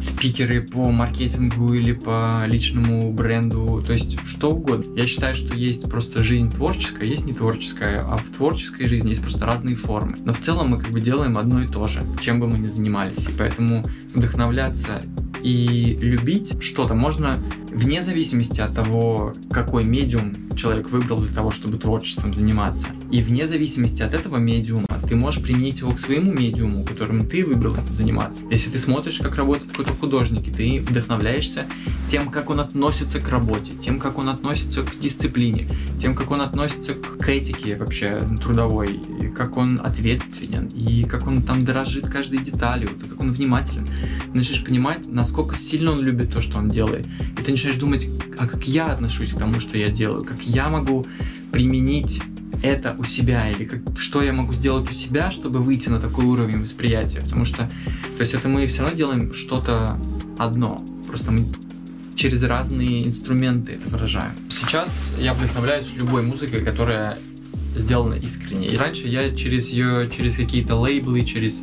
[0.00, 4.92] спикеры по маркетингу или по личному бренду, то есть что угодно.
[4.94, 9.22] Я считаю, что есть просто жизнь творческая, есть не творческая, а в творческой жизни есть
[9.22, 10.16] просто разные формы.
[10.24, 12.66] Но в целом мы как бы делаем одно и то же, чем бы мы ни
[12.66, 13.26] занимались.
[13.28, 13.82] И поэтому
[14.14, 15.00] вдохновляться
[15.42, 17.34] и любить что-то можно
[17.70, 22.86] вне зависимости от того, какой медиум человек выбрал для того, чтобы творчеством заниматься.
[23.10, 27.44] И вне зависимости от этого медиума ты можешь применить его к своему медиуму, которым ты
[27.44, 28.44] выбрал заниматься.
[28.48, 31.66] Если ты смотришь, как работает какой-то художник, и ты вдохновляешься
[32.10, 35.68] тем, как он относится к работе, тем, как он относится к дисциплине,
[36.00, 41.42] тем, как он относится к этике вообще трудовой, и как он ответственен, и как он
[41.42, 43.86] там дорожит каждой деталью, как он внимателен.
[44.32, 47.08] начинаешь понимать, насколько сильно он любит то, что он делает.
[47.38, 50.70] И ты начинаешь думать, а как я отношусь к тому, что я делаю, как я
[50.70, 51.04] могу
[51.50, 52.22] применить
[52.62, 56.24] это у себя, или как, что я могу сделать у себя, чтобы выйти на такой
[56.24, 57.20] уровень восприятия.
[57.20, 57.68] Потому что,
[58.16, 60.00] то есть это мы все равно делаем что-то
[60.38, 61.46] одно, просто мы
[62.14, 64.32] через разные инструменты это выражаем.
[64.50, 67.18] Сейчас я вдохновляюсь любой музыкой, которая
[67.74, 68.68] сделана искренне.
[68.68, 71.62] И раньше я через ее, через какие-то лейблы, через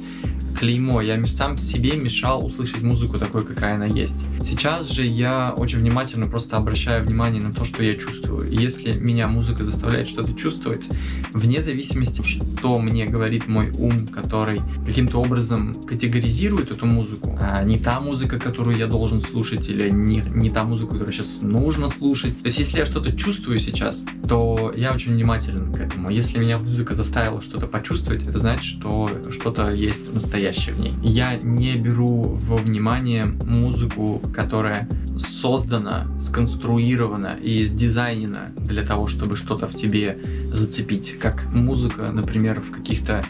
[0.58, 4.16] клеймо, я сам себе мешал услышать музыку такой, какая она есть.
[4.50, 8.50] Сейчас же я очень внимательно просто обращаю внимание на то, что я чувствую.
[8.50, 10.88] И если меня музыка заставляет что-то чувствовать,
[11.34, 17.76] вне зависимости, что мне говорит мой ум, который каким-то образом категоризирует эту музыку, а не
[17.76, 22.40] та музыка, которую я должен слушать, или не, не та музыка, которую сейчас нужно слушать.
[22.40, 26.10] То есть, если я что-то чувствую сейчас, то я очень внимателен к этому.
[26.10, 30.92] Если меня музыка заставила что-то почувствовать, это значит, что что-то есть настоящее в ней.
[31.04, 39.68] Я не беру во внимание музыку, которая создана, сконструирована и сдизайнена для того, чтобы что-то
[39.68, 41.18] в тебе зацепить.
[41.20, 43.24] Как музыка, например, в каких-то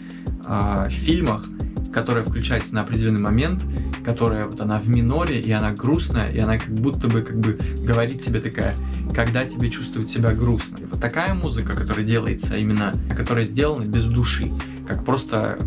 [0.46, 1.46] э, фильмах,
[1.94, 3.66] которая включается на определенный момент,
[4.04, 7.58] которая вот она в миноре, и она грустная, и она как будто бы как бы
[7.84, 8.76] говорит тебе такая,
[9.16, 10.76] когда тебе чувствовать себя грустно.
[10.82, 14.52] И вот такая музыка, которая делается именно, которая сделана без души,
[14.86, 15.58] как просто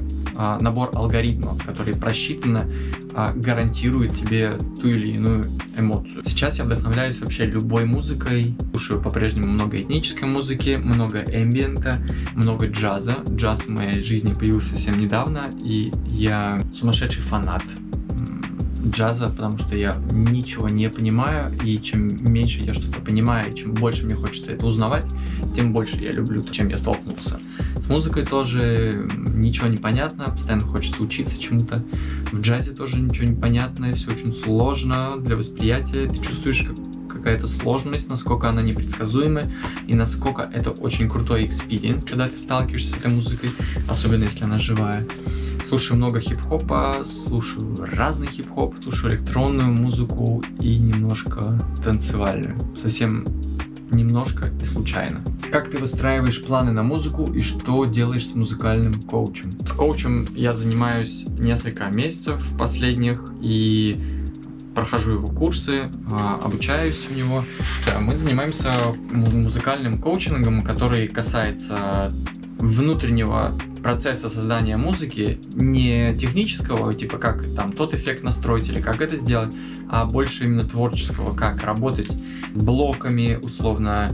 [0.43, 2.67] а, набор алгоритмов, которые просчитанно
[3.15, 5.43] а, гарантируют тебе ту или иную
[5.77, 6.21] эмоцию.
[6.25, 12.01] Сейчас я вдохновляюсь вообще любой музыкой, слушаю по-прежнему много этнической музыки, много эмбиента,
[12.35, 13.19] много джаза.
[13.29, 17.63] Джаз в моей жизни появился совсем недавно, и я сумасшедший фанат
[18.89, 24.07] джаза, потому что я ничего не понимаю, и чем меньше я что-то понимаю, чем больше
[24.07, 25.05] мне хочется это узнавать,
[25.55, 27.39] тем больше я люблю, чем я столкнулся.
[27.91, 31.85] Музыкой тоже ничего не понятно, постоянно хочется учиться чему-то.
[32.31, 36.07] В джазе тоже ничего не понятно, все очень сложно для восприятия.
[36.07, 36.77] Ты чувствуешь как
[37.09, 39.43] какая-то сложность, насколько она непредсказуема
[39.89, 43.51] и насколько это очень крутой experience, когда ты сталкиваешься с этой музыкой,
[43.89, 45.05] особенно если она живая.
[45.69, 52.57] Слушаю много хип-хопа, слушаю разный хип-хоп, слушаю электронную музыку и немножко танцевальную.
[52.81, 53.25] Совсем
[53.91, 55.23] немножко и случайно.
[55.51, 59.51] Как ты выстраиваешь планы на музыку и что делаешь с музыкальным коучем?
[59.51, 63.95] С коучем я занимаюсь несколько месяцев последних и
[64.75, 67.43] прохожу его курсы, а, обучаюсь у него.
[68.01, 68.73] Мы занимаемся
[69.13, 72.09] музыкальным коучингом, который касается
[72.59, 79.17] внутреннего процесса создания музыки не технического, типа как там тот эффект настроить или как это
[79.17, 79.57] сделать,
[79.93, 82.23] а больше именно творческого, как работать
[82.55, 84.09] блоками, условно,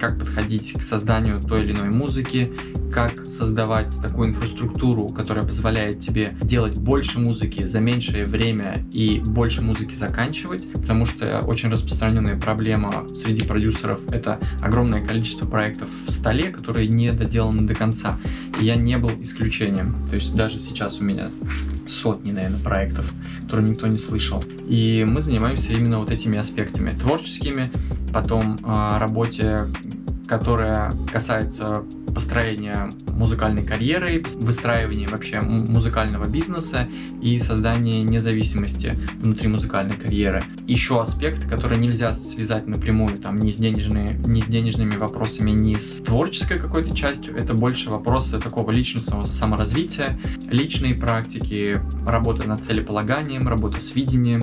[0.00, 2.52] как подходить к созданию той или иной музыки,
[2.92, 9.62] как создавать такую инфраструктуру, которая позволяет тебе делать больше музыки за меньшее время и больше
[9.62, 16.50] музыки заканчивать, потому что очень распространенная проблема среди продюсеров— это огромное количество проектов в столе,
[16.50, 18.18] которые не доделаны до конца.
[18.60, 19.96] И я не был исключением.
[20.10, 21.30] То есть даже сейчас у меня
[21.88, 24.44] сотни, наверное, проектов, которые никто не слышал.
[24.68, 27.66] И мы занимаемся именно вот этими аспектами творческими,
[28.12, 29.60] потом э, работе,
[30.26, 36.88] которая касается построения музыкальной карьеры, выстраивания вообще музыкального бизнеса
[37.22, 40.42] и создания независимости внутри музыкальной карьеры.
[40.66, 45.74] Еще аспект, который нельзя связать напрямую там ни с, денежными, ни с денежными вопросами, ни
[45.74, 53.46] с творческой какой-то частью, это больше вопросы такого личностного саморазвития, личные практики, работа над целеполаганием,
[53.46, 54.40] работа с видением,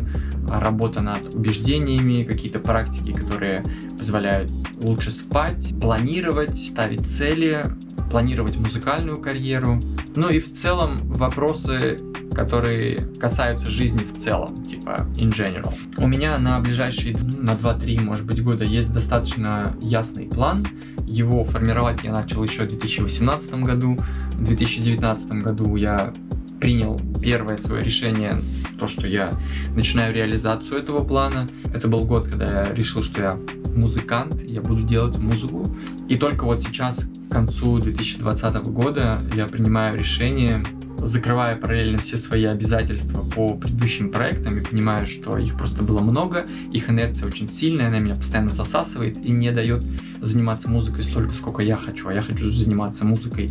[0.49, 3.63] работа над убеждениями, какие-то практики, которые
[3.99, 7.63] позволяют лучше спать, планировать, ставить цели,
[8.09, 9.79] планировать музыкальную карьеру.
[10.15, 11.97] Ну и в целом вопросы,
[12.33, 15.73] которые касаются жизни в целом, типа in general.
[15.97, 20.65] У меня на ближайшие, на 2-3, может быть, года есть достаточно ясный план.
[21.05, 23.97] Его формировать я начал еще в 2018 году.
[24.33, 26.13] В 2019 году я
[26.59, 28.33] принял первое свое решение,
[28.79, 29.29] то, что я
[29.75, 31.47] начинаю реализацию этого плана.
[31.73, 33.31] Это был год, когда я решил, что я
[33.75, 35.63] музыкант, я буду делать музыку.
[36.07, 40.59] И только вот сейчас, к концу 2020 года, я принимаю решение,
[40.97, 46.45] закрывая параллельно все свои обязательства по предыдущим проектам и понимаю, что их просто было много,
[46.71, 49.83] их инерция очень сильная, она меня постоянно засасывает и не дает
[50.21, 52.09] заниматься музыкой столько, сколько я хочу.
[52.09, 53.49] А я хочу заниматься музыкой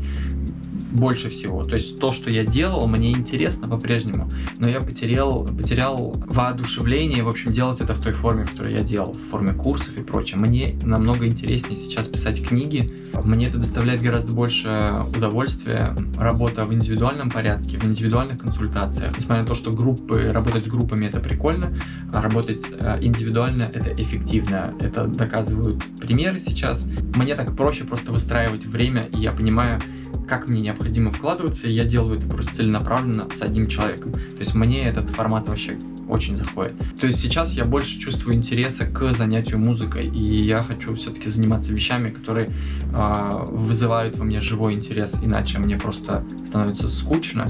[0.93, 1.63] больше всего.
[1.63, 7.29] То есть то, что я делал, мне интересно по-прежнему, но я потерял, потерял воодушевление, в
[7.29, 10.39] общем, делать это в той форме, которой я делал, в форме курсов и прочее.
[10.41, 17.31] Мне намного интереснее сейчас писать книги, мне это доставляет гораздо больше удовольствия, работа в индивидуальном
[17.31, 19.17] порядке, в индивидуальных консультациях.
[19.17, 21.77] Несмотря на то, что группы, работать с группами это прикольно,
[22.13, 24.75] а работать э, индивидуально это эффективно.
[24.81, 26.87] Это доказывают примеры сейчас.
[27.15, 29.81] Мне так проще просто выстраивать время, и я понимаю,
[30.29, 34.13] как мне необходимо вкладываться, и я делаю это просто целенаправленно с одним человеком.
[34.13, 36.75] То есть мне этот формат вообще очень заходит.
[37.01, 41.73] То есть сейчас я больше чувствую интереса к занятию музыкой, и я хочу все-таки заниматься
[41.73, 47.45] вещами, которые э, вызывают во мне живой интерес, иначе мне просто становится скучно,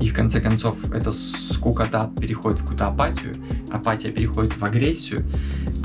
[0.00, 3.32] и в конце концов эта скукота переходит в какую-то апатию,
[3.70, 5.20] апатия переходит в агрессию,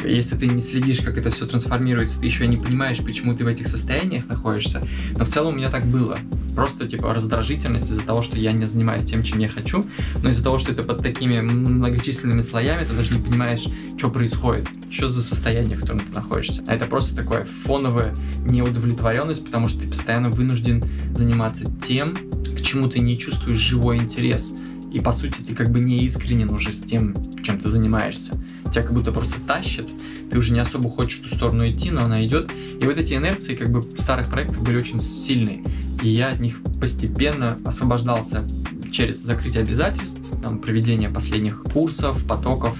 [0.03, 3.47] если ты не следишь, как это все трансформируется, ты еще не понимаешь, почему ты в
[3.47, 4.81] этих состояниях находишься.
[5.17, 6.17] Но в целом у меня так было.
[6.55, 9.83] Просто типа раздражительность из-за того, что я не занимаюсь тем, чем я хочу,
[10.23, 13.65] но из-за того, что это под такими многочисленными слоями, ты даже не понимаешь,
[13.97, 16.63] что происходит, что за состояние, в котором ты находишься.
[16.67, 18.13] А это просто такое фоновая
[18.49, 20.81] неудовлетворенность, потому что ты постоянно вынужден
[21.13, 24.53] заниматься тем, к чему ты не чувствуешь живой интерес.
[24.91, 28.33] И по сути ты как бы не искренен уже с тем, чем ты занимаешься
[28.69, 29.87] тебя как будто просто тащит,
[30.29, 32.51] ты уже не особо хочешь в ту сторону идти, но она идет.
[32.51, 35.63] И вот эти инерции как бы старых проектов были очень сильные,
[36.01, 38.43] и я от них постепенно освобождался
[38.91, 42.77] через закрытие обязательств, там, проведение последних курсов, потоков,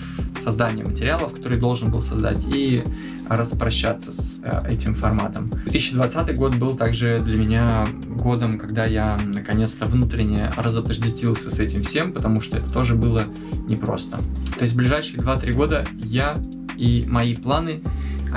[0.48, 2.82] создание материалов, которые должен был создать, и
[3.28, 5.50] распрощаться с э, этим форматом.
[5.50, 12.14] 2020 год был также для меня годом, когда я наконец-то внутренне разотождествился с этим всем,
[12.14, 13.26] потому что это тоже было
[13.68, 14.20] непросто.
[14.58, 16.34] То есть в ближайшие 2-3 года я
[16.78, 17.82] и мои планы,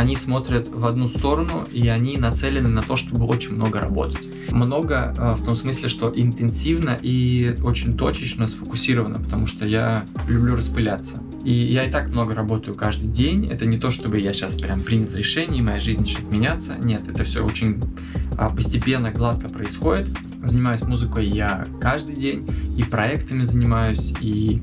[0.00, 4.50] они смотрят в одну сторону, и они нацелены на то, чтобы очень много работать.
[4.50, 10.56] Много э, в том смысле, что интенсивно и очень точечно сфокусировано, потому что я люблю
[10.56, 11.22] распыляться.
[11.44, 13.46] И я и так много работаю каждый день.
[13.46, 16.72] Это не то, чтобы я сейчас прям принял решение, и моя жизнь начнет меняться.
[16.82, 17.78] Нет, это все очень
[18.38, 20.06] а, постепенно, гладко происходит.
[20.42, 22.48] Занимаюсь музыкой я каждый день,
[22.78, 24.62] и проектами занимаюсь, и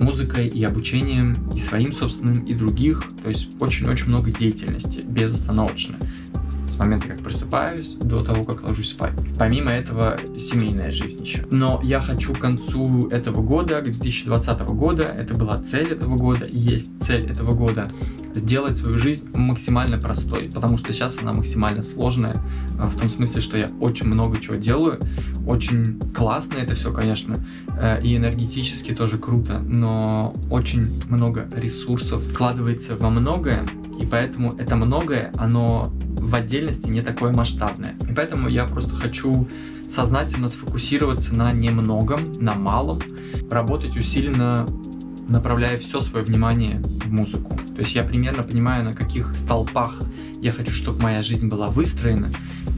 [0.00, 3.02] музыкой, и обучением, и своим собственным, и других.
[3.22, 5.96] То есть очень-очень много деятельности, безостановочно
[6.76, 9.18] с момента, как просыпаюсь, до того, как ложусь спать.
[9.38, 11.46] Помимо этого, семейная жизнь еще.
[11.50, 16.46] Но я хочу к концу этого года, к 2020 года, это была цель этого года,
[16.50, 17.86] есть цель этого года,
[18.40, 22.36] сделать свою жизнь максимально простой, потому что сейчас она максимально сложная,
[22.78, 24.98] а, в том смысле, что я очень много чего делаю,
[25.46, 27.36] очень классно это все, конечно,
[27.78, 33.62] э, и энергетически тоже круто, но очень много ресурсов вкладывается во многое,
[34.00, 35.84] и поэтому это многое, оно
[36.18, 37.94] в отдельности не такое масштабное.
[38.08, 39.46] И поэтому я просто хочу
[39.88, 42.98] сознательно сфокусироваться на немногом, на малом,
[43.50, 44.66] работать усиленно,
[45.28, 47.56] направляя все свое внимание в музыку.
[47.56, 49.98] То есть я примерно понимаю, на каких столпах
[50.40, 52.28] я хочу, чтобы моя жизнь была выстроена,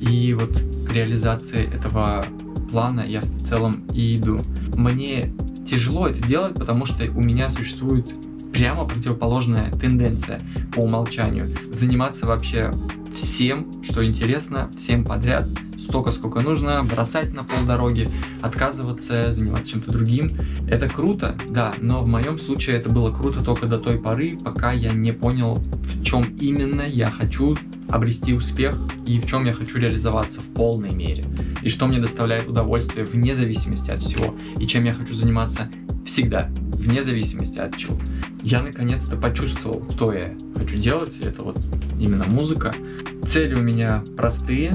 [0.00, 2.24] и вот к реализации этого
[2.70, 4.38] плана я в целом и иду.
[4.76, 5.32] Мне
[5.68, 8.10] тяжело это делать, потому что у меня существует
[8.52, 10.38] прямо противоположная тенденция
[10.74, 11.46] по умолчанию.
[11.70, 12.70] Заниматься вообще
[13.14, 15.46] всем, что интересно, всем подряд,
[15.78, 18.08] столько, сколько нужно, бросать на полдороги,
[18.40, 20.36] отказываться, заниматься чем-то другим.
[20.70, 24.70] Это круто, да, но в моем случае это было круто только до той поры, пока
[24.70, 27.56] я не понял, в чем именно я хочу
[27.88, 31.24] обрести успех и в чем я хочу реализоваться в полной мере.
[31.62, 34.34] И что мне доставляет удовольствие вне зависимости от всего.
[34.58, 35.70] И чем я хочу заниматься
[36.04, 37.96] всегда, вне зависимости от чего.
[38.42, 41.18] Я наконец-то почувствовал, что я хочу делать.
[41.20, 41.58] Это вот
[41.98, 42.74] именно музыка.
[43.26, 44.72] Цели у меня простые.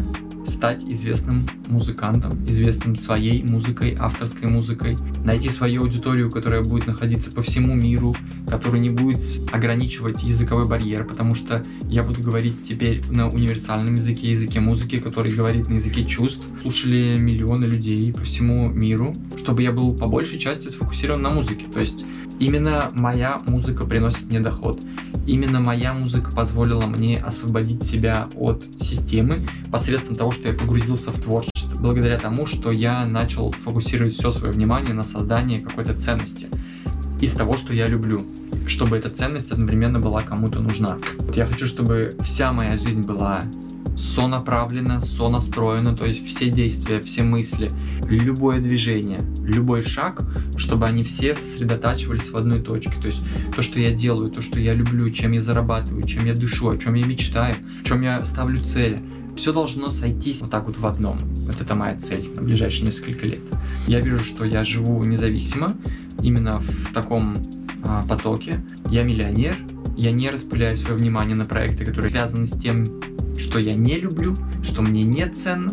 [0.63, 4.95] Стать известным музыкантом, известным своей музыкой, авторской музыкой,
[5.25, 8.15] найти свою аудиторию, которая будет находиться по всему миру,
[8.47, 9.19] которая не будет
[9.51, 15.33] ограничивать языковой барьер, потому что я буду говорить теперь на универсальном языке, языке музыки, который
[15.33, 16.53] говорит на языке чувств.
[16.61, 21.65] Слушали миллионы людей по всему миру, чтобы я был по большей части сфокусирован на музыке.
[21.65, 22.05] То есть
[22.39, 24.79] именно моя музыка приносит мне доход.
[25.25, 29.39] Именно моя музыка позволила мне освободить себя от системы
[29.71, 34.51] посредством того, что я погрузился в творчество, благодаря тому, что я начал фокусировать все свое
[34.51, 36.47] внимание на создании какой-то ценности
[37.21, 38.19] из того, что я люблю,
[38.67, 40.97] чтобы эта ценность одновременно была кому-то нужна.
[41.19, 43.45] Вот я хочу, чтобы вся моя жизнь была
[43.97, 47.69] сонаправлена, сонастроена, то есть все действия, все мысли,
[48.07, 50.23] любое движение, любой шаг,
[50.57, 52.93] чтобы они все сосредотачивались в одной точке.
[53.01, 53.25] То есть
[53.55, 56.77] то, что я делаю, то, что я люблю, чем я зарабатываю, чем я дышу, о
[56.77, 59.01] чем я мечтаю, в чем я ставлю цели.
[59.35, 61.17] Все должно сойтись вот так вот в одном.
[61.17, 63.41] Вот это моя цель на ближайшие несколько лет.
[63.87, 65.67] Я вижу, что я живу независимо,
[66.21, 67.33] именно в таком
[67.85, 68.63] а, потоке.
[68.89, 69.57] Я миллионер,
[69.97, 72.75] я не распыляю свое внимание на проекты, которые связаны с тем,
[73.43, 74.33] что я не люблю,
[74.63, 75.69] что мне не ценно,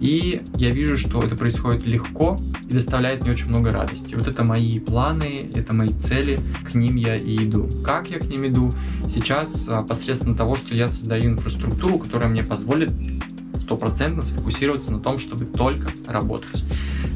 [0.00, 2.36] и я вижу, что это происходит легко
[2.68, 4.14] и доставляет мне очень много радости.
[4.16, 7.68] Вот это мои планы, это мои цели, к ним я и иду.
[7.84, 8.68] Как я к ним иду?
[9.08, 12.90] Сейчас а, посредством того, что я создаю инфраструктуру, которая мне позволит
[13.60, 16.64] стопроцентно сфокусироваться на том, чтобы только работать.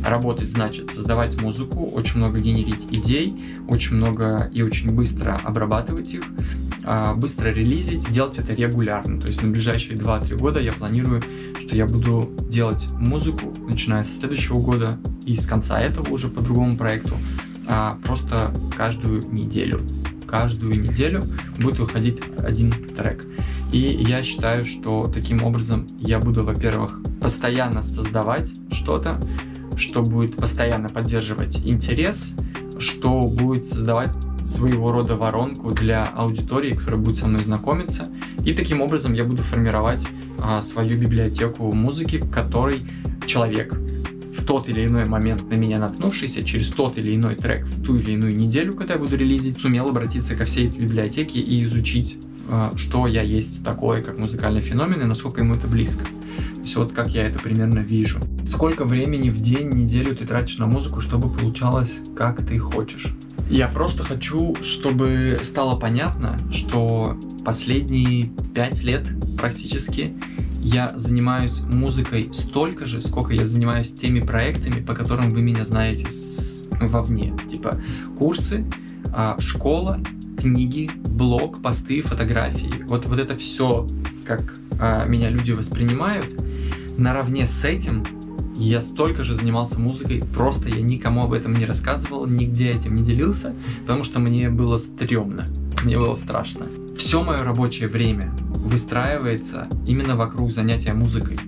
[0.05, 3.33] Работать значит создавать музыку, очень много генерить идей,
[3.69, 6.23] очень много и очень быстро обрабатывать их,
[7.17, 9.21] быстро релизить, делать это регулярно.
[9.21, 14.19] То есть на ближайшие 2-3 года я планирую, что я буду делать музыку, начиная с
[14.19, 17.15] следующего года и с конца этого уже по другому проекту,
[17.69, 19.81] а, просто каждую неделю.
[20.27, 21.23] Каждую неделю
[21.61, 23.25] будет выходить один трек.
[23.73, 29.21] И я считаю, что таким образом я буду, во-первых, постоянно создавать что-то,
[29.77, 32.35] что будет постоянно поддерживать интерес,
[32.79, 34.17] что будет создавать
[34.47, 38.05] своего рода воронку для аудитории, которая будет со мной знакомиться.
[38.45, 40.07] И таким образом я буду формировать
[40.41, 42.87] а, свою библиотеку музыки, которой
[43.27, 47.83] человек в тот или иной момент на меня наткнувшийся, через тот или иной трек в
[47.83, 51.65] ту или иную неделю, когда я буду релизить, сумел обратиться ко всей этой библиотеке и
[51.65, 52.19] изучить,
[52.49, 56.05] а, что я есть такое, как музыкальный феномен, и насколько ему это близко.
[56.05, 58.21] То есть вот как я это примерно вижу.
[58.47, 63.13] Сколько времени в день, неделю ты тратишь на музыку, чтобы получалось, как ты хочешь?
[63.49, 68.25] Я просто хочу, чтобы стало понятно, что последние
[68.55, 70.17] пять лет практически
[70.59, 76.07] я занимаюсь музыкой столько же, сколько я занимаюсь теми проектами, по которым вы меня знаете
[76.81, 77.35] вовне.
[77.49, 77.81] Типа
[78.19, 78.65] курсы,
[79.13, 80.01] а, школа,
[80.37, 82.85] книги, блог, посты, фотографии.
[82.89, 83.87] Вот, вот это все,
[84.25, 86.27] как а, меня люди воспринимают,
[86.99, 88.03] наравне с этим
[88.57, 93.05] я столько же занимался музыкой, просто я никому об этом не рассказывал, нигде этим не
[93.05, 95.47] делился, потому что мне было стрёмно,
[95.85, 96.67] мне было страшно.
[96.97, 101.39] Все мое рабочее время выстраивается именно вокруг занятия музыкой.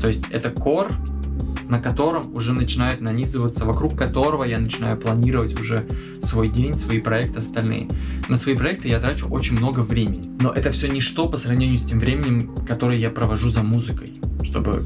[0.00, 0.88] То есть это кор,
[1.68, 5.86] на котором уже начинает нанизываться, вокруг которого я начинаю планировать уже
[6.22, 7.88] свой день, свои проекты остальные.
[8.28, 10.22] На свои проекты я трачу очень много времени.
[10.40, 14.08] Но это все ничто по сравнению с тем временем, которое я провожу за музыкой,
[14.42, 14.82] чтобы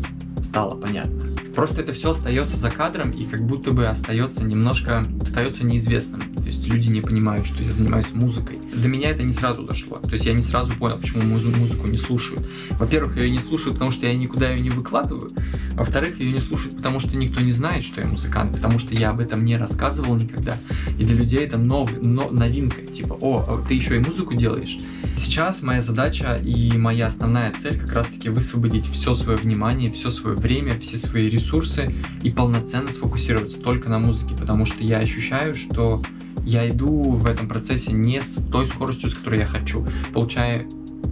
[0.52, 1.18] стало понятно.
[1.54, 6.20] Просто это все остается за кадром и как будто бы остается немножко, остается неизвестным.
[6.20, 8.56] То есть люди не понимают, что я занимаюсь музыкой.
[8.72, 9.96] До меня это не сразу дошло.
[9.96, 12.44] То есть я не сразу понял, почему музыку не слушают.
[12.78, 15.28] Во-первых, ее не слушают, потому что я никуда ее не выкладываю.
[15.74, 19.10] Во-вторых, ее не слушают, потому что никто не знает, что я музыкант, потому что я
[19.10, 20.56] об этом не рассказывал никогда.
[20.98, 22.84] И для людей это нов, но, новинка.
[22.86, 24.78] Типа, о, а ты еще и музыку делаешь?
[25.16, 30.10] Сейчас моя задача и моя основная цель как раз таки высвободить все свое внимание, все
[30.10, 31.86] свое время, все свои ресурсы
[32.22, 36.02] и полноценно сфокусироваться только на музыке, потому что я ощущаю, что
[36.44, 40.66] я иду в этом процессе не с той скоростью, с которой я хочу, получая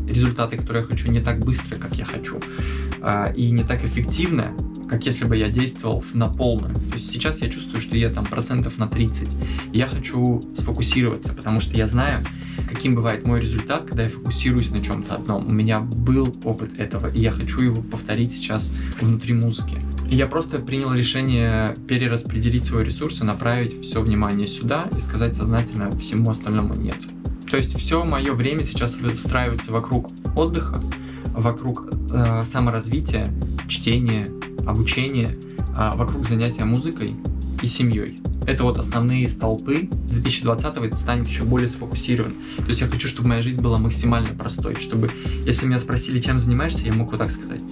[0.09, 2.41] результаты, которые я хочу, не так быстро, как я хочу,
[3.01, 4.55] а, и не так эффективно,
[4.89, 6.75] как если бы я действовал на полную.
[6.75, 9.29] То есть сейчас я чувствую, что я там процентов на 30.
[9.73, 12.19] я хочу сфокусироваться, потому что я знаю,
[12.69, 15.43] каким бывает мой результат, когда я фокусируюсь на чем-то одном.
[15.45, 19.77] У меня был опыт этого, и я хочу его повторить сейчас внутри музыки.
[20.09, 25.37] И я просто принял решение перераспределить свой ресурс и направить все внимание сюда и сказать
[25.37, 26.99] сознательно всему остальному нет.
[27.51, 30.81] То есть все мое время сейчас выстраивается вокруг отдыха,
[31.33, 33.27] вокруг э, саморазвития,
[33.69, 34.25] чтения,
[34.67, 35.37] обучения,
[35.77, 37.11] э, вокруг занятия музыкой
[37.61, 38.17] и семьей.
[38.47, 39.89] Это вот основные столпы.
[40.11, 42.35] 2020 это станет еще более сфокусирован.
[42.59, 45.09] То есть я хочу, чтобы моя жизнь была максимально простой, чтобы,
[45.45, 47.63] если меня спросили, чем занимаешься, я мог вот так сказать.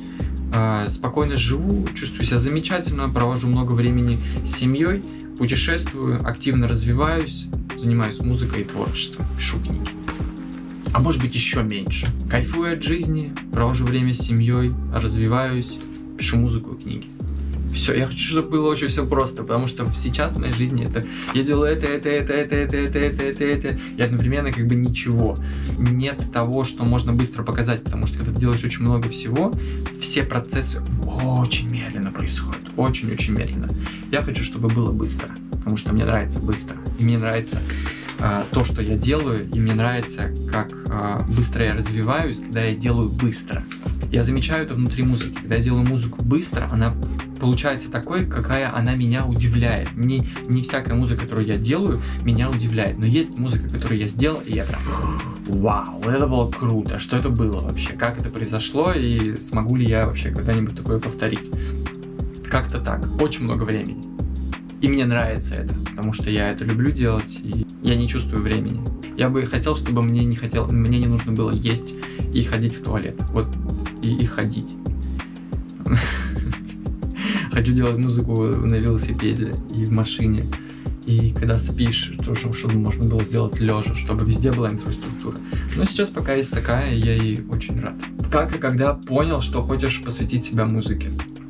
[0.52, 5.02] Э, спокойно живу, чувствую себя замечательно, провожу много времени с семьей,
[5.38, 9.90] путешествую, активно развиваюсь, занимаюсь музыкой и творчеством, пишу книги.
[10.92, 12.06] А может быть еще меньше.
[12.28, 15.78] Кайфую от жизни, провожу время с семьей, развиваюсь,
[16.18, 17.06] пишу музыку и книги
[17.78, 21.00] все, я хочу, чтобы было очень все просто, потому что сейчас в моей жизни это
[21.34, 24.74] я делаю это, это, это, это, это, это, это, это, это, и одновременно как бы
[24.74, 25.34] ничего.
[25.78, 29.52] Нет того, что можно быстро показать, потому что когда ты делаешь очень много всего,
[30.00, 30.82] все процессы
[31.22, 33.68] очень медленно происходят, очень-очень медленно.
[34.10, 37.60] Я хочу, чтобы было быстро, потому что мне нравится быстро, и мне нравится
[38.20, 42.70] а, то, что я делаю, и мне нравится, как а, быстро я развиваюсь, когда я
[42.70, 43.64] делаю быстро.
[44.10, 45.34] Я замечаю это внутри музыки.
[45.34, 46.94] Когда я делаю музыку быстро, она
[47.38, 49.94] получается такой, какая она меня удивляет.
[49.96, 52.98] Не, не всякая музыка, которую я делаю, меня удивляет.
[52.98, 54.80] Но есть музыка, которую я сделал, и я прям,
[55.46, 56.98] вау, это было круто.
[56.98, 57.92] Что это было вообще?
[57.92, 58.92] Как это произошло?
[58.92, 61.50] И смогу ли я вообще когда-нибудь такое повторить?
[62.50, 63.04] Как-то так.
[63.20, 64.00] Очень много времени.
[64.80, 68.80] И мне нравится это, потому что я это люблю делать, и я не чувствую времени.
[69.18, 71.94] Я бы хотел, чтобы мне не хотел, мне не нужно было есть
[72.32, 73.20] и ходить в туалет.
[73.30, 73.48] Вот
[74.02, 74.76] и, и ходить.
[77.52, 80.44] Хочу делать музыку на велосипеде и в машине.
[81.06, 85.36] И когда спишь, то, чтобы можно было сделать лежа, чтобы везде была инфраструктура.
[85.74, 87.94] Но сейчас пока есть такая, и я ей очень рад.
[88.30, 91.08] Как и когда понял, что хочешь посвятить себя музыке?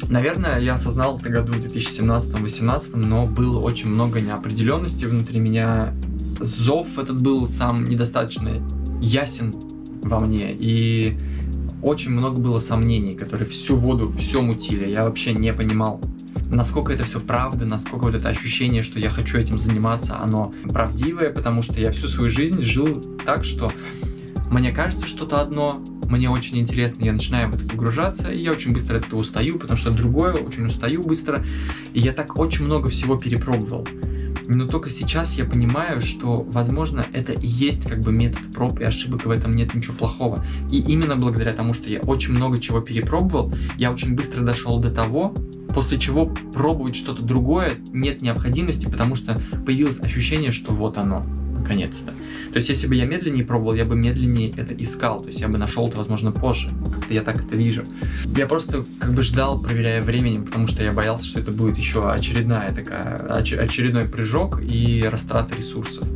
[0.09, 5.87] Наверное, я осознал это году в 2017-2018, но было очень много неопределенности внутри меня.
[6.41, 8.51] Зов этот был сам недостаточно
[9.03, 9.53] ясен
[10.05, 11.19] во мне, и
[11.83, 14.91] очень много было сомнений, которые всю воду, все мутили.
[14.91, 16.01] Я вообще не понимал,
[16.47, 21.31] насколько это все правда, насколько вот это ощущение, что я хочу этим заниматься, оно правдивое,
[21.31, 22.87] потому что я всю свою жизнь жил
[23.27, 23.71] так, что
[24.53, 28.73] мне кажется что-то одно, мне очень интересно, я начинаю в это погружаться, и я очень
[28.73, 31.45] быстро от этого устаю, потому что другое очень устаю быстро,
[31.93, 33.87] и я так очень много всего перепробовал.
[34.51, 38.85] Но только сейчас я понимаю, что, возможно, это и есть как бы метод проб и
[38.85, 40.43] ошибок, и в этом нет ничего плохого.
[40.71, 44.91] И именно благодаря тому, что я очень много чего перепробовал, я очень быстро дошел до
[44.91, 45.35] того,
[45.75, 49.35] после чего пробовать что-то другое нет необходимости, потому что
[49.67, 51.27] появилось ощущение, что вот оно,
[51.69, 52.13] наконец-то.
[52.51, 55.49] То есть, если бы я медленнее пробовал, я бы медленнее это искал, то есть я
[55.49, 56.69] бы нашел это, возможно, позже.
[56.95, 57.85] Как-то я так это вижу.
[58.37, 62.01] Я просто как бы ждал, проверяя временем, потому что я боялся, что это будет еще
[62.01, 66.07] очередная такая, очередной прыжок и растрата ресурсов.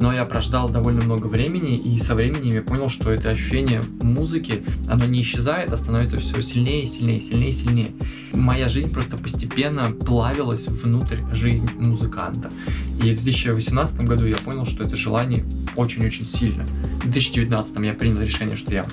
[0.00, 4.64] Но я прождал довольно много времени, и со временем я понял, что это ощущение музыки,
[4.88, 7.92] оно не исчезает, а становится все сильнее, сильнее, сильнее, сильнее.
[8.34, 12.48] Моя жизнь просто постепенно плавилась внутрь жизни музыканта.
[13.02, 15.44] И в 2018 году я понял, что это желание
[15.76, 16.64] очень-очень сильно.
[16.64, 18.84] В 2019 я принял решение, что я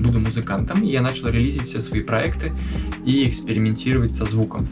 [0.00, 2.52] буду музыкантом, и я начал релизить все свои проекты
[3.04, 4.66] и экспериментировать со звуком.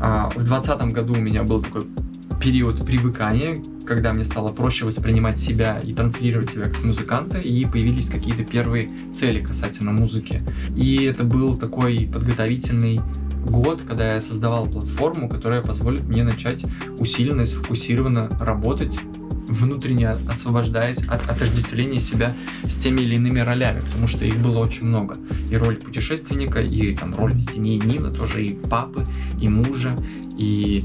[0.00, 1.82] А, в 2020 году у меня был такой
[2.40, 8.08] период привыкания, когда мне стало проще воспринимать себя и транслировать себя как музыканта, и появились
[8.08, 10.40] какие-то первые цели касательно музыки.
[10.74, 12.98] И это был такой подготовительный
[13.46, 16.64] год, когда я создавал платформу, которая позволит мне начать
[16.98, 18.92] усиленно и сфокусированно работать
[19.48, 22.30] внутренне освобождаясь от отождествления себя
[22.62, 25.14] с теми или иными ролями, потому что их было очень много.
[25.50, 29.04] И роль путешественника, и там роль семьянина, тоже и папы,
[29.40, 29.96] и мужа,
[30.38, 30.82] и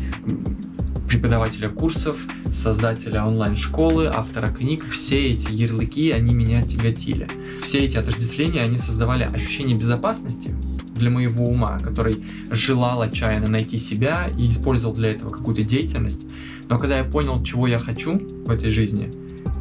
[1.07, 2.17] преподавателя курсов,
[2.51, 7.27] создателя онлайн-школы, автора книг, все эти ярлыки, они меня тяготили.
[7.63, 10.55] Все эти отождествления, они создавали ощущение безопасности
[10.95, 16.27] для моего ума, который желал отчаянно найти себя и использовал для этого какую-то деятельность.
[16.69, 19.09] Но когда я понял, чего я хочу в этой жизни,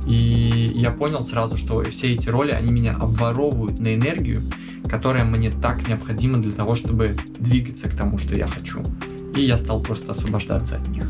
[0.07, 4.41] и я понял сразу, что все эти роли, они меня обворовывают на энергию,
[4.89, 8.83] которая мне так необходима для того, чтобы двигаться к тому, что я хочу.
[9.35, 11.05] И я стал просто освобождаться от них.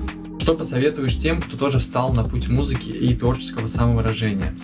[0.45, 4.55] Что посоветуешь тем, кто тоже встал на путь музыки и творческого самовыражения?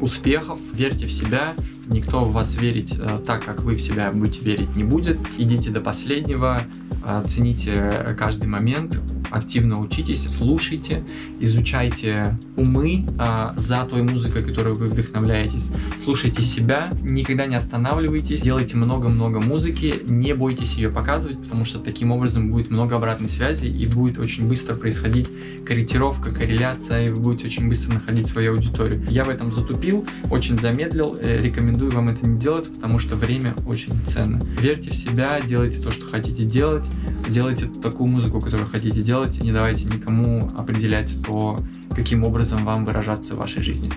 [0.00, 1.56] Успехов, верьте в себя,
[1.88, 5.18] никто в вас верить э, так, как вы в себя будете верить, не будет.
[5.36, 6.60] Идите до последнего,
[7.08, 8.96] э, цените каждый момент,
[9.34, 11.02] активно учитесь, слушайте,
[11.40, 15.70] изучайте умы а, за той музыкой, которой вы вдохновляетесь,
[16.04, 22.12] слушайте себя, никогда не останавливайтесь, делайте много-много музыки, не бойтесь ее показывать, потому что таким
[22.12, 25.28] образом будет много обратной связи и будет очень быстро происходить
[25.64, 29.04] корректировка, корреляция, и вы будете очень быстро находить свою аудиторию.
[29.08, 33.54] Я в этом затупил, очень замедлил, э, рекомендую вам это не делать, потому что время
[33.66, 34.38] очень ценно.
[34.60, 36.84] Верьте в себя, делайте то, что хотите делать,
[37.28, 41.56] делайте такую музыку, которую хотите делать, не давайте никому определять то,
[41.90, 43.90] каким образом вам выражаться в вашей жизни.